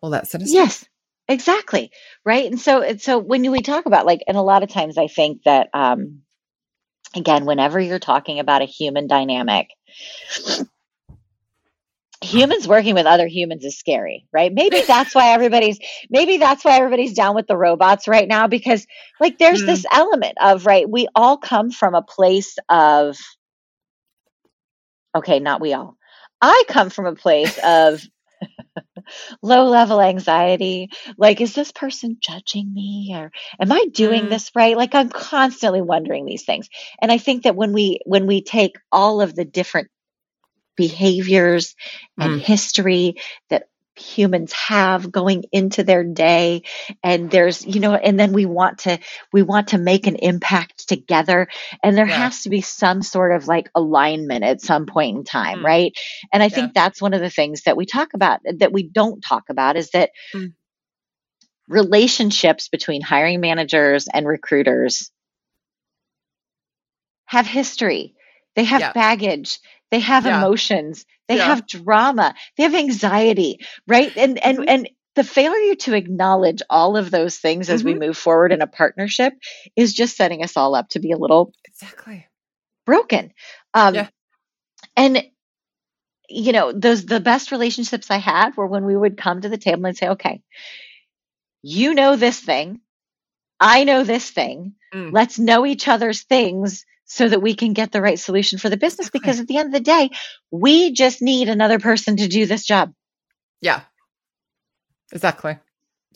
all 0.00 0.10
that 0.10 0.28
sort 0.28 0.42
of 0.42 0.48
stuff? 0.48 0.56
Yes. 0.56 0.84
Exactly. 1.26 1.90
Right. 2.24 2.46
And 2.46 2.60
so, 2.60 2.82
and 2.82 3.00
so 3.00 3.18
when 3.18 3.50
we 3.50 3.62
talk 3.62 3.86
about 3.86 4.06
like, 4.06 4.20
and 4.28 4.36
a 4.36 4.42
lot 4.42 4.62
of 4.62 4.68
times 4.68 4.98
I 4.98 5.06
think 5.06 5.42
that, 5.44 5.68
um, 5.72 6.20
again, 7.16 7.46
whenever 7.46 7.80
you're 7.80 7.98
talking 7.98 8.40
about 8.40 8.62
a 8.62 8.66
human 8.66 9.06
dynamic, 9.06 9.68
humans 12.34 12.68
working 12.68 12.94
with 12.94 13.06
other 13.06 13.26
humans 13.26 13.64
is 13.64 13.78
scary, 13.78 14.26
right? 14.32 14.52
Maybe 14.52 14.80
that's 14.82 15.14
why 15.14 15.32
everybody's 15.32 15.78
maybe 16.10 16.38
that's 16.38 16.64
why 16.64 16.76
everybody's 16.76 17.14
down 17.14 17.34
with 17.34 17.46
the 17.46 17.56
robots 17.56 18.08
right 18.08 18.28
now 18.28 18.46
because 18.46 18.86
like 19.20 19.38
there's 19.38 19.62
mm. 19.62 19.66
this 19.66 19.86
element 19.90 20.36
of 20.40 20.66
right, 20.66 20.88
we 20.88 21.08
all 21.14 21.36
come 21.36 21.70
from 21.70 21.94
a 21.94 22.02
place 22.02 22.56
of 22.68 23.16
okay, 25.14 25.40
not 25.40 25.60
we 25.60 25.72
all. 25.72 25.96
I 26.40 26.64
come 26.68 26.90
from 26.90 27.06
a 27.06 27.14
place 27.14 27.58
of 27.64 28.02
low 29.42 29.68
level 29.68 30.00
anxiety 30.00 30.90
like 31.16 31.40
is 31.40 31.54
this 31.54 31.72
person 31.72 32.16
judging 32.20 32.72
me 32.72 33.12
or 33.14 33.30
am 33.60 33.72
i 33.72 33.86
doing 33.92 34.24
mm. 34.24 34.28
this 34.30 34.50
right 34.54 34.76
like 34.76 34.94
i'm 34.94 35.08
constantly 35.08 35.82
wondering 35.82 36.24
these 36.24 36.44
things 36.44 36.68
and 37.00 37.12
i 37.12 37.18
think 37.18 37.44
that 37.44 37.56
when 37.56 37.72
we 37.72 37.98
when 38.04 38.26
we 38.26 38.42
take 38.42 38.76
all 38.90 39.20
of 39.20 39.34
the 39.34 39.44
different 39.44 39.88
behaviors 40.76 41.74
and 42.18 42.40
mm. 42.40 42.40
history 42.40 43.16
that 43.50 43.68
humans 43.96 44.52
have 44.52 45.12
going 45.12 45.44
into 45.52 45.84
their 45.84 46.02
day 46.02 46.62
and 47.02 47.30
there's 47.30 47.64
you 47.64 47.78
know 47.78 47.94
and 47.94 48.18
then 48.18 48.32
we 48.32 48.44
want 48.44 48.78
to 48.78 48.98
we 49.32 49.42
want 49.42 49.68
to 49.68 49.78
make 49.78 50.08
an 50.08 50.16
impact 50.16 50.88
together 50.88 51.46
and 51.82 51.96
there 51.96 52.06
yeah. 52.06 52.16
has 52.16 52.42
to 52.42 52.50
be 52.50 52.60
some 52.60 53.02
sort 53.02 53.34
of 53.34 53.46
like 53.46 53.70
alignment 53.74 54.42
at 54.42 54.60
some 54.60 54.86
point 54.86 55.16
in 55.16 55.24
time 55.24 55.60
mm. 55.60 55.64
right 55.64 55.92
and 56.32 56.42
i 56.42 56.46
yeah. 56.46 56.54
think 56.54 56.74
that's 56.74 57.00
one 57.00 57.14
of 57.14 57.20
the 57.20 57.30
things 57.30 57.62
that 57.62 57.76
we 57.76 57.86
talk 57.86 58.14
about 58.14 58.40
that 58.58 58.72
we 58.72 58.82
don't 58.82 59.20
talk 59.20 59.44
about 59.48 59.76
is 59.76 59.90
that 59.90 60.10
mm. 60.34 60.52
relationships 61.68 62.68
between 62.68 63.00
hiring 63.00 63.40
managers 63.40 64.08
and 64.12 64.26
recruiters 64.26 65.12
have 67.26 67.46
history 67.46 68.16
they 68.56 68.64
have 68.64 68.80
yeah. 68.80 68.92
baggage 68.92 69.60
they 69.94 70.00
have 70.00 70.26
emotions 70.26 71.06
they 71.28 71.36
yeah. 71.36 71.44
have 71.44 71.68
drama 71.68 72.34
they 72.56 72.64
have 72.64 72.74
anxiety 72.74 73.60
right 73.86 74.16
and 74.16 74.42
and 74.44 74.58
mm-hmm. 74.58 74.68
and 74.68 74.90
the 75.14 75.22
failure 75.22 75.76
to 75.76 75.94
acknowledge 75.94 76.62
all 76.68 76.96
of 76.96 77.12
those 77.12 77.36
things 77.36 77.70
as 77.70 77.84
mm-hmm. 77.84 78.00
we 78.00 78.06
move 78.06 78.18
forward 78.18 78.50
in 78.50 78.60
a 78.60 78.66
partnership 78.66 79.32
is 79.76 79.94
just 79.94 80.16
setting 80.16 80.42
us 80.42 80.56
all 80.56 80.74
up 80.74 80.88
to 80.88 80.98
be 80.98 81.12
a 81.12 81.16
little 81.16 81.52
exactly 81.64 82.26
broken 82.84 83.32
um 83.72 83.94
yeah. 83.94 84.08
and 84.96 85.24
you 86.28 86.52
know 86.52 86.72
those 86.72 87.06
the 87.06 87.20
best 87.20 87.52
relationships 87.52 88.10
i 88.10 88.16
had 88.16 88.56
were 88.56 88.66
when 88.66 88.84
we 88.84 88.96
would 88.96 89.16
come 89.16 89.40
to 89.40 89.48
the 89.48 89.58
table 89.58 89.86
and 89.86 89.96
say 89.96 90.08
okay 90.08 90.42
you 91.62 91.94
know 91.94 92.16
this 92.16 92.40
thing 92.40 92.80
i 93.60 93.84
know 93.84 94.02
this 94.02 94.28
thing 94.28 94.74
mm. 94.92 95.12
let's 95.12 95.38
know 95.38 95.64
each 95.64 95.86
other's 95.86 96.24
things 96.24 96.84
so 97.06 97.28
that 97.28 97.42
we 97.42 97.54
can 97.54 97.72
get 97.72 97.92
the 97.92 98.00
right 98.00 98.18
solution 98.18 98.58
for 98.58 98.68
the 98.68 98.76
business 98.76 99.08
exactly. 99.08 99.20
because 99.20 99.40
at 99.40 99.46
the 99.46 99.58
end 99.58 99.68
of 99.68 99.72
the 99.72 99.80
day 99.80 100.10
we 100.50 100.92
just 100.92 101.22
need 101.22 101.48
another 101.48 101.78
person 101.78 102.16
to 102.16 102.28
do 102.28 102.46
this 102.46 102.64
job 102.64 102.92
yeah 103.60 103.82
exactly 105.12 105.58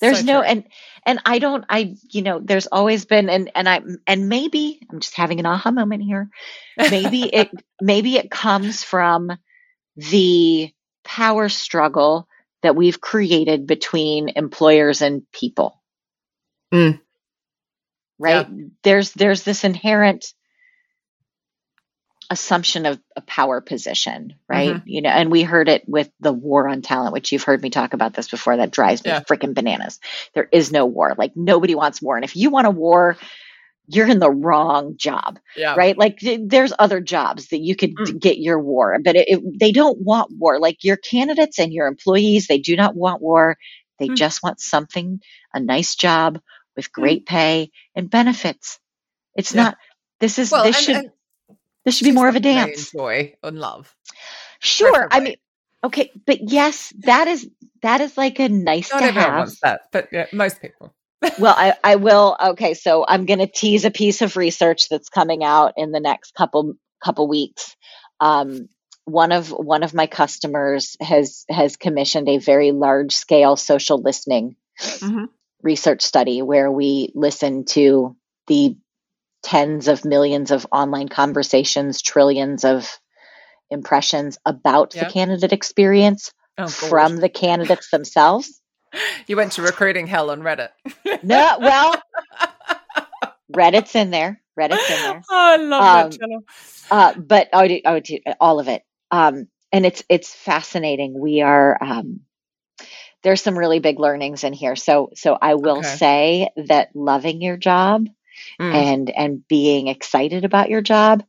there's 0.01 0.21
so 0.21 0.25
no 0.25 0.41
true. 0.41 0.51
and 0.51 0.65
and 1.07 1.21
i 1.25 1.39
don't 1.39 1.65
i 1.69 1.95
you 2.11 2.23
know 2.23 2.41
there's 2.43 2.67
always 2.67 3.05
been 3.05 3.29
and 3.29 3.51
and 3.55 3.69
i 3.69 3.81
and 4.07 4.29
maybe 4.29 4.81
i'm 4.91 5.01
just 5.01 5.15
having 5.15 5.41
an 5.41 5.47
aha 5.47 5.71
moment 5.71 6.03
here 6.03 6.29
maybe 6.77 7.23
it 7.33 7.51
maybe 7.81 8.17
it 8.17 8.31
comes 8.31 8.83
from 8.83 9.31
the 9.97 10.73
power 11.05 11.49
struggle 11.49 12.29
that 12.63 12.77
we've 12.77 13.01
created 13.01 13.67
between 13.67 14.31
employers 14.37 15.03
and 15.03 15.23
people 15.33 15.81
mm. 16.73 17.01
right 18.19 18.49
yeah. 18.51 18.65
there's 18.83 19.13
there's 19.13 19.43
this 19.43 19.65
inherent 19.65 20.33
assumption 22.31 22.85
of 22.87 23.01
a 23.17 23.21
power 23.23 23.61
position, 23.61 24.35
right? 24.49 24.75
Mm-hmm. 24.75 24.89
You 24.89 25.03
know, 25.03 25.11
and 25.11 25.31
we 25.31 25.43
heard 25.43 25.69
it 25.69 25.89
with 25.89 26.11
the 26.21 26.33
war 26.33 26.69
on 26.69 26.83
talent, 26.83 27.13
which 27.13 27.33
you've 27.33 27.43
heard 27.43 27.63
me 27.63 27.71
talk 27.71 27.95
about 27.95 28.15
this 28.15 28.29
before. 28.29 28.57
That 28.57 28.71
drives 28.71 29.03
me 29.05 29.11
yeah. 29.11 29.21
freaking 29.21 29.55
bananas. 29.55 29.99
There 30.35 30.49
is 30.53 30.71
no 30.71 30.85
war. 30.85 31.15
Like 31.17 31.37
nobody 31.37 31.75
wants 31.75 32.03
war. 32.03 32.17
And 32.17 32.25
if 32.25 32.37
you 32.37 32.51
want 32.51 32.67
a 32.67 32.71
war, 32.71 33.17
you're 33.87 34.09
in 34.09 34.19
the 34.19 34.31
wrong 34.31 34.97
job, 34.99 35.39
yeah. 35.57 35.75
right? 35.75 35.97
Like 35.97 36.19
there's 36.21 36.75
other 36.79 37.01
jobs 37.01 37.49
that 37.49 37.61
you 37.61 37.75
could 37.75 37.95
mm. 37.95 38.21
get 38.21 38.39
your 38.39 38.61
war, 38.61 38.99
but 39.03 39.17
it, 39.17 39.29
it, 39.29 39.59
they 39.59 39.73
don't 39.73 39.99
want 39.99 40.31
war. 40.37 40.61
Like 40.61 40.85
your 40.85 40.99
candidates 40.99 41.59
and 41.59 41.73
your 41.73 41.87
employees, 41.87 42.47
they 42.47 42.59
do 42.59 42.77
not 42.77 42.95
want 42.95 43.23
war. 43.23 43.57
They 43.99 44.09
mm. 44.09 44.17
just 44.17 44.43
want 44.43 44.61
something, 44.61 45.21
a 45.55 45.61
nice 45.61 45.95
job 45.95 46.39
with 46.77 46.91
mm. 46.91 46.93
great 46.93 47.23
mm. 47.23 47.29
pay 47.29 47.71
and 47.95 48.11
benefits. 48.11 48.79
It's 49.35 49.55
yeah. 49.55 49.63
not. 49.63 49.79
This 50.21 50.39
is 50.39 50.51
well, 50.51 50.65
this 50.65 50.77
and, 50.77 50.85
should 50.85 50.97
and 50.97 51.11
this 51.89 51.97
should 51.97 52.05
be 52.05 52.13
more 52.13 52.29
of 52.29 52.37
a 52.37 52.41
dance. 52.41 52.93
Joy 52.93 53.35
and 53.43 53.59
love. 53.59 53.95
Sure. 54.61 54.93
Preferably. 54.93 55.17
I 55.17 55.21
mean, 55.21 55.37
okay, 55.85 56.11
but 56.27 56.51
yes, 56.51 56.93
that 57.01 57.29
is 57.29 57.49
that 57.83 58.01
is 58.01 58.17
like 58.17 58.39
a 58.39 58.49
nice 58.49 58.93
not 58.93 59.01
to 59.01 59.05
everyone 59.07 59.31
have. 59.31 59.39
Wants 59.39 59.61
that, 59.61 59.83
but 59.91 60.09
yeah, 60.13 60.27
most 60.33 60.61
people 60.61 60.95
well, 61.39 61.55
I, 61.57 61.75
I 61.85 61.97
will. 61.97 62.37
Okay, 62.41 62.75
so 62.75 63.05
I'm 63.07 63.27
going 63.27 63.41
to 63.41 63.47
tease 63.47 63.85
a 63.85 63.91
piece 63.91 64.23
of 64.23 64.37
research 64.37 64.89
that's 64.89 65.09
coming 65.09 65.45
out 65.45 65.75
in 65.77 65.93
the 65.93 66.01
next 66.01 66.35
couple 66.35 66.75
couple 67.03 67.29
weeks. 67.29 67.77
Um, 68.21 68.69
one 69.05 69.33
of 69.33 69.51
one 69.51 69.83
of 69.83 69.95
my 69.95 70.07
customers 70.07 70.97
has 71.01 71.45
has 71.49 71.77
commissioned 71.77 72.29
a 72.29 72.39
very 72.39 72.73
large 72.73 73.15
scale 73.15 73.57
social 73.57 74.01
listening 74.01 74.57
mm-hmm. 74.81 75.25
research 75.63 76.03
study 76.03 76.43
where 76.43 76.71
we 76.71 77.11
listen 77.15 77.65
to 77.65 78.17
the 78.49 78.77
tens 79.43 79.89
of 79.89 80.05
millions 80.05 80.51
of 80.51 80.67
online 80.73 81.09
conversations, 81.09 82.03
trillions 82.03 82.65
of 82.65 82.99
impressions 83.71 84.39
about 84.45 84.95
yep. 84.95 85.07
the 85.07 85.13
candidate 85.13 85.53
experience 85.53 86.33
oh, 86.57 86.69
from 86.69 87.17
the 87.17 87.29
candidates 87.29 87.91
themselves 87.91 88.59
you 89.27 89.37
went 89.37 89.53
to 89.53 89.63
recruiting 89.63 90.07
hell 90.07 90.31
on 90.31 90.43
Reddit. 90.43 90.71
no, 91.23 91.59
well, 91.61 92.01
Reddit's 93.55 93.95
in 93.95 94.11
there. 94.11 94.41
Reddit's 94.59 94.91
in 94.91 95.03
there. 95.03 95.23
Oh, 95.31 95.37
I 95.37 95.57
love 95.57 95.83
um, 95.83 96.11
that 96.11 96.19
channel. 96.19 96.45
Uh, 96.91 97.15
but 97.15 97.49
I 97.53 97.63
would, 97.63 97.81
I 97.85 97.93
would 97.93 98.03
do 98.05 98.19
all 98.41 98.61
of 98.61 98.69
it. 98.69 98.83
Um, 99.11 99.49
and 99.71 99.85
it's 99.85 100.03
it's 100.09 100.35
fascinating. 100.35 101.19
We 101.19 101.43
are 101.43 101.77
um, 101.83 102.21
there's 103.23 103.43
some 103.43 103.59
really 103.59 103.81
big 103.81 103.99
learnings 103.99 104.45
in 104.45 104.53
here. 104.53 104.77
So 104.77 105.11
so 105.15 105.37
I 105.41 105.55
will 105.55 105.79
okay. 105.79 105.97
say 105.97 106.49
that 106.57 106.91
loving 106.95 107.43
your 107.43 107.57
job 107.57 108.07
mm. 108.61 108.75
and 108.75 109.11
and 109.11 109.47
being 109.49 109.89
excited 109.89 110.45
about 110.45 110.71
your 110.71 110.81
job 110.81 111.25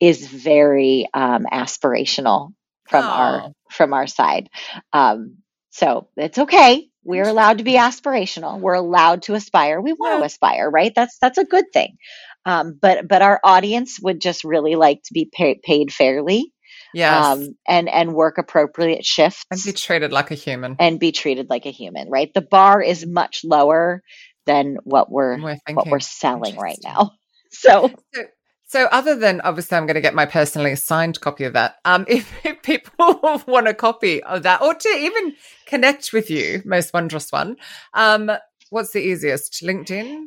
is 0.00 0.26
very 0.26 1.06
um, 1.12 1.46
aspirational 1.52 2.54
from 2.88 3.04
oh. 3.04 3.08
our 3.08 3.52
from 3.70 3.92
our 3.92 4.06
side. 4.06 4.48
Um, 4.92 5.38
so 5.70 6.08
it's 6.16 6.38
okay. 6.38 6.88
We're 7.02 7.28
allowed 7.28 7.58
to 7.58 7.64
be 7.64 7.74
aspirational. 7.74 8.60
We're 8.60 8.74
allowed 8.74 9.22
to 9.22 9.34
aspire. 9.34 9.80
We 9.80 9.92
want 9.92 10.14
yeah. 10.14 10.18
to 10.18 10.24
aspire, 10.24 10.70
right? 10.70 10.92
That's 10.94 11.16
that's 11.18 11.38
a 11.38 11.44
good 11.44 11.72
thing. 11.72 11.96
Um, 12.44 12.78
but 12.80 13.06
but 13.06 13.22
our 13.22 13.40
audience 13.44 13.98
would 14.00 14.20
just 14.20 14.44
really 14.44 14.74
like 14.74 15.02
to 15.04 15.12
be 15.12 15.30
pay, 15.32 15.60
paid 15.62 15.92
fairly, 15.92 16.52
yes, 16.94 17.26
um, 17.26 17.56
and 17.68 17.88
and 17.88 18.14
work 18.14 18.38
appropriate 18.38 19.04
shifts 19.04 19.44
and 19.50 19.60
be 19.64 19.72
treated 19.72 20.12
like 20.12 20.30
a 20.30 20.34
human 20.34 20.76
and 20.78 20.98
be 20.98 21.12
treated 21.12 21.48
like 21.50 21.66
a 21.66 21.70
human, 21.70 22.08
right? 22.08 22.32
The 22.32 22.40
bar 22.40 22.82
is 22.82 23.06
much 23.06 23.42
lower 23.44 24.02
than 24.46 24.78
what 24.84 25.10
we're, 25.10 25.40
we're 25.40 25.58
what 25.72 25.86
we're 25.88 26.00
selling 26.00 26.56
right 26.56 26.78
now. 26.82 27.12
So, 27.52 27.90
so 28.14 28.22
so, 28.70 28.84
other 28.92 29.16
than 29.16 29.40
obviously, 29.40 29.76
I'm 29.76 29.86
going 29.86 29.96
to 29.96 30.00
get 30.00 30.14
my 30.14 30.26
personally 30.26 30.76
signed 30.76 31.20
copy 31.20 31.42
of 31.42 31.54
that. 31.54 31.78
Um, 31.84 32.04
if, 32.08 32.32
if, 32.46 32.62
people 32.62 33.42
want 33.48 33.66
a 33.66 33.74
copy 33.74 34.22
of 34.22 34.44
that, 34.44 34.62
or 34.62 34.74
to 34.74 34.88
even 34.88 35.34
connect 35.66 36.12
with 36.12 36.30
you, 36.30 36.62
most 36.64 36.94
wondrous 36.94 37.32
one, 37.32 37.56
um, 37.94 38.30
what's 38.70 38.92
the 38.92 39.00
easiest? 39.00 39.64
LinkedIn. 39.64 40.26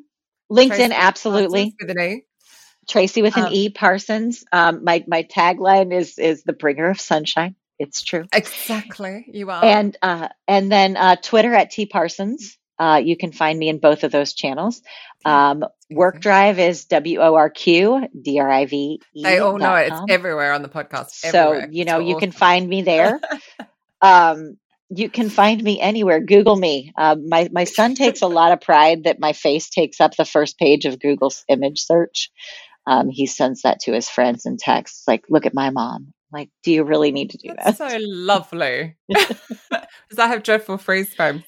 LinkedIn, 0.52 0.68
Tracey 0.68 0.94
absolutely. 0.94 1.74
With 1.80 1.92
an 1.92 2.02
E. 2.02 2.26
Tracey 2.90 3.22
with 3.22 3.38
an 3.38 3.46
um, 3.46 3.54
E. 3.54 3.70
Parsons. 3.70 4.44
Um, 4.52 4.84
my 4.84 5.06
my 5.08 5.24
tagline 5.24 5.94
is 5.94 6.20
is 6.20 6.44
the 6.44 6.52
bringer 6.52 6.90
of 6.90 7.00
sunshine. 7.00 7.56
It's 7.80 8.02
true. 8.02 8.26
Exactly, 8.34 9.26
you 9.32 9.50
are. 9.52 9.64
And 9.64 9.96
uh, 10.02 10.28
and 10.50 10.70
then 10.70 10.98
uh, 10.98 11.16
Twitter 11.16 11.54
at 11.54 11.72
T 11.72 11.86
Parsons. 11.86 12.58
Uh, 12.80 13.02
you 13.04 13.16
can 13.16 13.32
find 13.32 13.58
me 13.58 13.70
in 13.70 13.80
both 13.80 14.04
of 14.04 14.12
those 14.12 14.34
channels. 14.34 14.82
Um, 15.26 15.64
WORQDRIVE 15.92 16.58
is 16.58 16.86
W 16.86 17.20
O 17.20 17.36
R 17.36 17.50
Q 17.50 18.08
D 18.20 18.40
R 18.40 18.50
I 18.50 18.66
V 18.66 19.00
E. 19.14 19.24
They 19.24 19.40
all 19.40 19.58
know. 19.58 19.76
It's 19.76 20.02
everywhere 20.10 20.54
on 20.54 20.62
the 20.62 20.70
podcast. 20.70 21.24
Everywhere. 21.24 21.62
So, 21.62 21.68
you 21.72 21.86
know, 21.86 22.00
you 22.00 22.16
awesome. 22.16 22.20
can 22.20 22.32
find 22.32 22.68
me 22.68 22.82
there. 22.82 23.20
um, 24.02 24.58
you 24.90 25.10
can 25.10 25.30
find 25.30 25.64
me 25.64 25.80
anywhere. 25.80 26.20
Google 26.20 26.56
me. 26.56 26.92
Uh, 26.98 27.16
my, 27.16 27.50
my 27.52 27.64
son 27.64 27.96
takes 27.96 28.22
a 28.22 28.28
lot 28.28 28.52
of 28.52 28.62
pride 28.62 29.06
that 29.06 29.20
my 29.20 29.34
face 29.34 29.70
takes 29.70 30.02
up 30.02 30.16
the 30.16 30.26
first 30.26 30.58
page 30.58 30.86
of 30.86 31.00
Google's 31.00 31.44
image 31.48 31.80
search. 31.80 32.32
Um, 32.86 33.10
he 33.10 33.26
sends 33.26 33.62
that 33.62 33.80
to 33.82 33.94
his 33.94 34.10
friends 34.10 34.46
and 34.46 34.60
texts 34.60 35.04
like, 35.08 35.24
look 35.30 35.46
at 35.46 35.54
my 35.54 35.70
mom. 35.70 36.14
Like, 36.32 36.50
do 36.64 36.72
you 36.72 36.84
really 36.84 37.12
need 37.12 37.30
to 37.32 37.38
do 37.38 37.54
That's 37.56 37.78
that? 37.78 37.92
So 37.92 37.98
lovely. 38.02 38.96
Because 40.10 40.20
I 40.20 40.28
have 40.28 40.44
dreadful 40.44 40.78
freeze 40.78 41.16
frame 41.16 41.44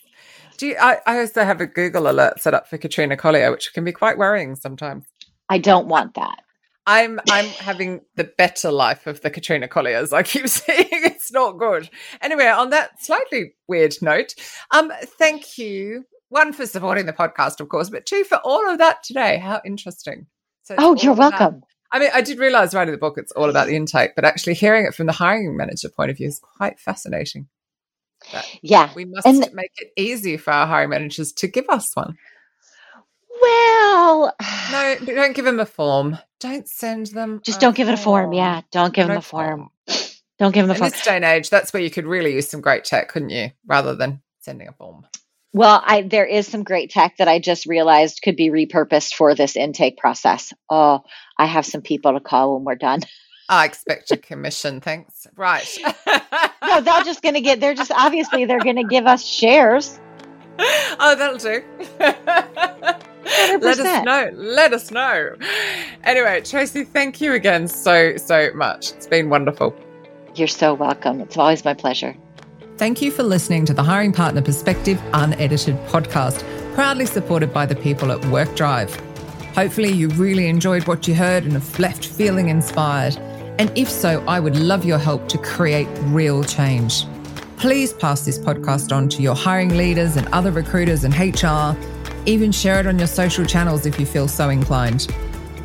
do 0.58 0.68
you, 0.68 0.78
I, 0.80 0.98
I 1.06 1.20
also 1.20 1.44
have 1.44 1.62
a 1.62 1.68
Google 1.68 2.10
alert 2.10 2.39
set 2.41 2.54
up 2.54 2.68
for 2.68 2.78
Katrina 2.78 3.18
Collier, 3.18 3.52
which 3.52 3.74
can 3.74 3.84
be 3.84 3.91
quite 3.91 4.18
worrying 4.18 4.56
sometimes. 4.56 5.06
I 5.50 5.58
don't 5.58 5.88
want 5.88 6.15
that. 6.15 6.39
I'm 6.88 7.20
I'm 7.32 7.46
having 7.46 8.02
the 8.15 8.26
better 8.26 8.72
life 8.72 9.08
of 9.08 9.22
the 9.22 9.32
Katrina 9.32 9.68
Colliers. 9.68 10.13
I 10.13 10.24
keep 10.24 10.48
saying 10.50 10.88
it's 10.91 11.32
not 11.32 11.58
good. 11.58 11.89
Anyway, 12.22 12.46
on 12.46 12.70
that 12.70 13.04
slightly 13.04 13.54
weird 13.68 13.96
note, 14.02 14.36
um, 14.72 14.91
thank 15.18 15.58
you 15.58 16.06
one 16.30 16.54
for 16.54 16.65
supporting 16.65 17.06
the 17.06 17.13
podcast, 17.13 17.60
of 17.60 17.70
course, 17.70 17.89
but 17.89 18.06
two 18.06 18.24
for 18.24 18.38
all 18.44 18.70
of 18.70 18.78
that 18.78 19.04
today. 19.04 19.38
How 19.38 19.62
interesting! 19.65 20.28
So 20.63 20.76
oh, 20.78 20.96
you're 20.96 21.13
welcome. 21.13 21.63
I 21.91 22.00
mean, 22.00 22.10
I 22.13 22.22
did 22.22 22.39
realize 22.39 22.74
writing 22.74 22.91
the 22.91 22.98
book 22.98 23.18
it's 23.18 23.32
all 23.32 23.50
about 23.50 23.68
the 23.68 23.76
intake, 23.76 24.15
but 24.15 24.26
actually 24.26 24.56
hearing 24.56 24.86
it 24.86 24.94
from 24.94 25.06
the 25.06 25.13
hiring 25.13 25.56
manager 25.56 25.89
point 25.89 26.12
of 26.12 26.18
view 26.18 26.28
is 26.28 26.39
quite 26.39 26.80
fascinating. 26.80 27.48
Yeah. 28.62 28.91
We 28.95 29.06
must 29.06 29.25
and 29.25 29.39
make 29.54 29.71
it 29.78 29.91
easy 29.95 30.38
for 30.38 30.51
our 30.51 30.67
hiring 30.67 30.89
managers 30.89 31.32
to 31.34 31.47
give 31.47 31.65
us 31.69 31.95
one. 31.95 32.17
Well, 33.41 34.34
no, 34.71 34.95
don't 35.06 35.36
give 35.36 35.45
them 35.45 35.60
a 35.60 35.65
form. 35.65 36.17
Don't 36.39 36.67
send 36.67 37.08
them. 37.08 37.41
Just 37.43 37.60
don't 37.60 37.75
give 37.75 37.88
it 37.88 37.93
a 37.93 37.97
form. 37.97 38.34
Yeah, 38.34 38.62
don't 38.71 38.93
give 38.93 39.08
no 39.08 39.13
them 39.13 39.19
a 39.19 39.21
form. 39.21 39.69
form. 39.88 39.99
Don't 40.38 40.54
give 40.54 40.67
them 40.67 40.75
a 40.75 40.78
form. 40.78 40.88
In 40.88 40.91
form. 40.91 40.97
this 40.97 41.06
day 41.06 41.15
and 41.15 41.23
age, 41.23 41.49
that's 41.49 41.71
where 41.71 41.82
you 41.82 41.89
could 41.89 42.06
really 42.06 42.34
use 42.34 42.49
some 42.49 42.60
great 42.60 42.84
tech, 42.84 43.08
couldn't 43.08 43.30
you? 43.30 43.51
Rather 43.65 43.95
than 43.95 44.21
sending 44.41 44.67
a 44.67 44.73
form. 44.73 45.06
Well, 45.54 45.82
I 45.86 46.01
there 46.01 46.25
is 46.25 46.45
some 46.45 46.63
great 46.63 46.89
tech 46.89 47.15
that 47.17 47.30
I 47.30 47.39
just 47.39 47.65
realized 47.65 48.21
could 48.21 48.36
be 48.36 48.49
repurposed 48.49 49.13
for 49.13 49.34
this 49.34 49.56
intake 49.56 49.97
process. 49.97 50.54
Oh, 50.69 51.04
I 51.38 51.45
have 51.45 51.65
some 51.65 51.82
people 51.82 52.12
to 52.12 52.19
call 52.19 52.56
when 52.56 52.65
we're 52.65 52.75
done. 52.75 52.99
I 53.50 53.66
expect 53.66 54.12
a 54.12 54.18
commission. 54.18 54.82
Thanks. 54.82 55.28
Right. 55.36 55.68
no, 56.64 56.82
they're 56.82 57.04
just 57.04 57.22
going 57.22 57.36
to 57.36 57.42
get, 57.42 57.60
they're 57.60 57.76
just 57.76 57.92
obviously 57.92 58.46
they're 58.46 58.60
going 58.60 58.78
to 58.78 58.84
give 58.84 59.06
us 59.06 59.24
shares. 59.24 60.00
Oh, 60.58 61.16
that'll 61.18 61.38
do. 61.38 61.64
100%. 62.00 63.62
Let 63.62 63.80
us 63.80 64.06
know. 64.06 64.30
Let 64.34 64.74
us 64.74 64.92
know. 64.92 65.36
Anyway, 66.04 66.42
Tracey, 66.42 66.84
thank 66.84 67.20
you 67.20 67.34
again 67.34 67.68
so, 67.68 68.18
so 68.18 68.52
much. 68.56 68.92
It's 68.92 69.08
been 69.08 69.30
wonderful. 69.30 69.76
You're 70.36 70.48
so 70.48 70.74
welcome. 70.74 71.22
It's 71.22 71.38
always 71.38 71.66
my 71.66 71.74
pleasure. 71.74 72.16
Thank 72.78 73.02
you 73.02 73.10
for 73.10 73.24
listening 73.24 73.66
to 73.66 73.74
the 73.74 73.84
Hiring 73.84 74.12
Partner 74.12 74.42
Perspective 74.42 75.02
Unedited 75.14 75.78
podcast, 75.88 76.44
proudly 76.74 77.06
supported 77.06 77.54
by 77.54 77.66
the 77.66 77.76
people 77.76 78.12
at 78.12 78.20
WORQDRIVE. 78.22 78.94
Hopefully, 79.56 79.92
you 79.92 80.10
really 80.10 80.48
enjoyed 80.48 80.86
what 80.86 81.08
you 81.08 81.16
heard 81.16 81.44
and 81.44 81.54
have 81.54 81.80
left 81.80 82.06
feeling 82.06 82.50
inspired. 82.50 83.18
And 83.58 83.72
if 83.78 83.89
so, 83.89 84.24
I 84.28 84.39
would 84.39 84.58
love 84.58 84.86
your 84.86 84.98
help 84.98 85.28
to 85.30 85.38
create 85.38 85.88
real 86.04 86.44
change. 86.44 87.06
Please 87.58 87.94
pass 87.94 88.26
this 88.26 88.38
podcast 88.38 88.96
on 88.96 89.08
to 89.10 89.22
your 89.22 89.36
hiring 89.36 89.78
leaders 89.78 90.18
and 90.18 90.28
other 90.30 90.52
recruiters 90.52 91.04
and 91.04 91.13
HR. 91.13 91.76
Even 92.26 92.52
share 92.52 92.80
it 92.80 92.88
on 92.88 92.98
your 92.98 93.08
social 93.08 93.46
channels 93.46 93.86
if 93.86 94.00
you 94.00 94.06
feel 94.06 94.28
so 94.28 94.50
inclined. 94.50 95.08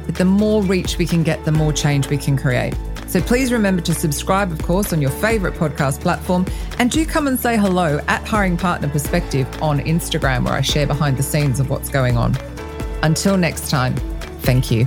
But 0.07 0.15
the 0.15 0.25
more 0.25 0.63
reach 0.63 0.99
we 0.99 1.07
can 1.07 1.23
get, 1.23 1.45
the 1.45 1.53
more 1.53 1.73
change 1.73 2.09
we 2.09 2.17
can 2.17 2.37
create. 2.37 2.75
So 3.07 3.21
please 3.21 3.53
remember 3.53 3.83
to 3.83 3.95
subscribe, 3.95 4.53
of 4.53 4.63
course, 4.63 4.93
on 4.93 5.03
your 5.03 5.11
favorite 5.11 5.55
podcast 5.55 6.01
platform. 6.01 6.47
And 6.79 6.93
do 6.93 7.05
come 7.05 7.27
and 7.27 7.39
say 7.39 7.57
hello 7.57 7.99
at 8.07 8.27
Hiring 8.27 8.57
Partner 8.57 8.89
Perspective 8.89 9.49
on 9.61 9.81
Instagram, 9.81 10.45
where 10.45 10.55
I 10.55 10.61
share 10.61 10.87
behind 10.87 11.17
the 11.17 11.25
scenes 11.25 11.59
of 11.59 11.71
what's 11.71 11.89
going 11.89 12.17
on. 12.17 12.37
Until 13.03 13.37
next 13.37 13.69
time, 13.69 13.97
thank 14.43 14.71
you. 14.71 14.87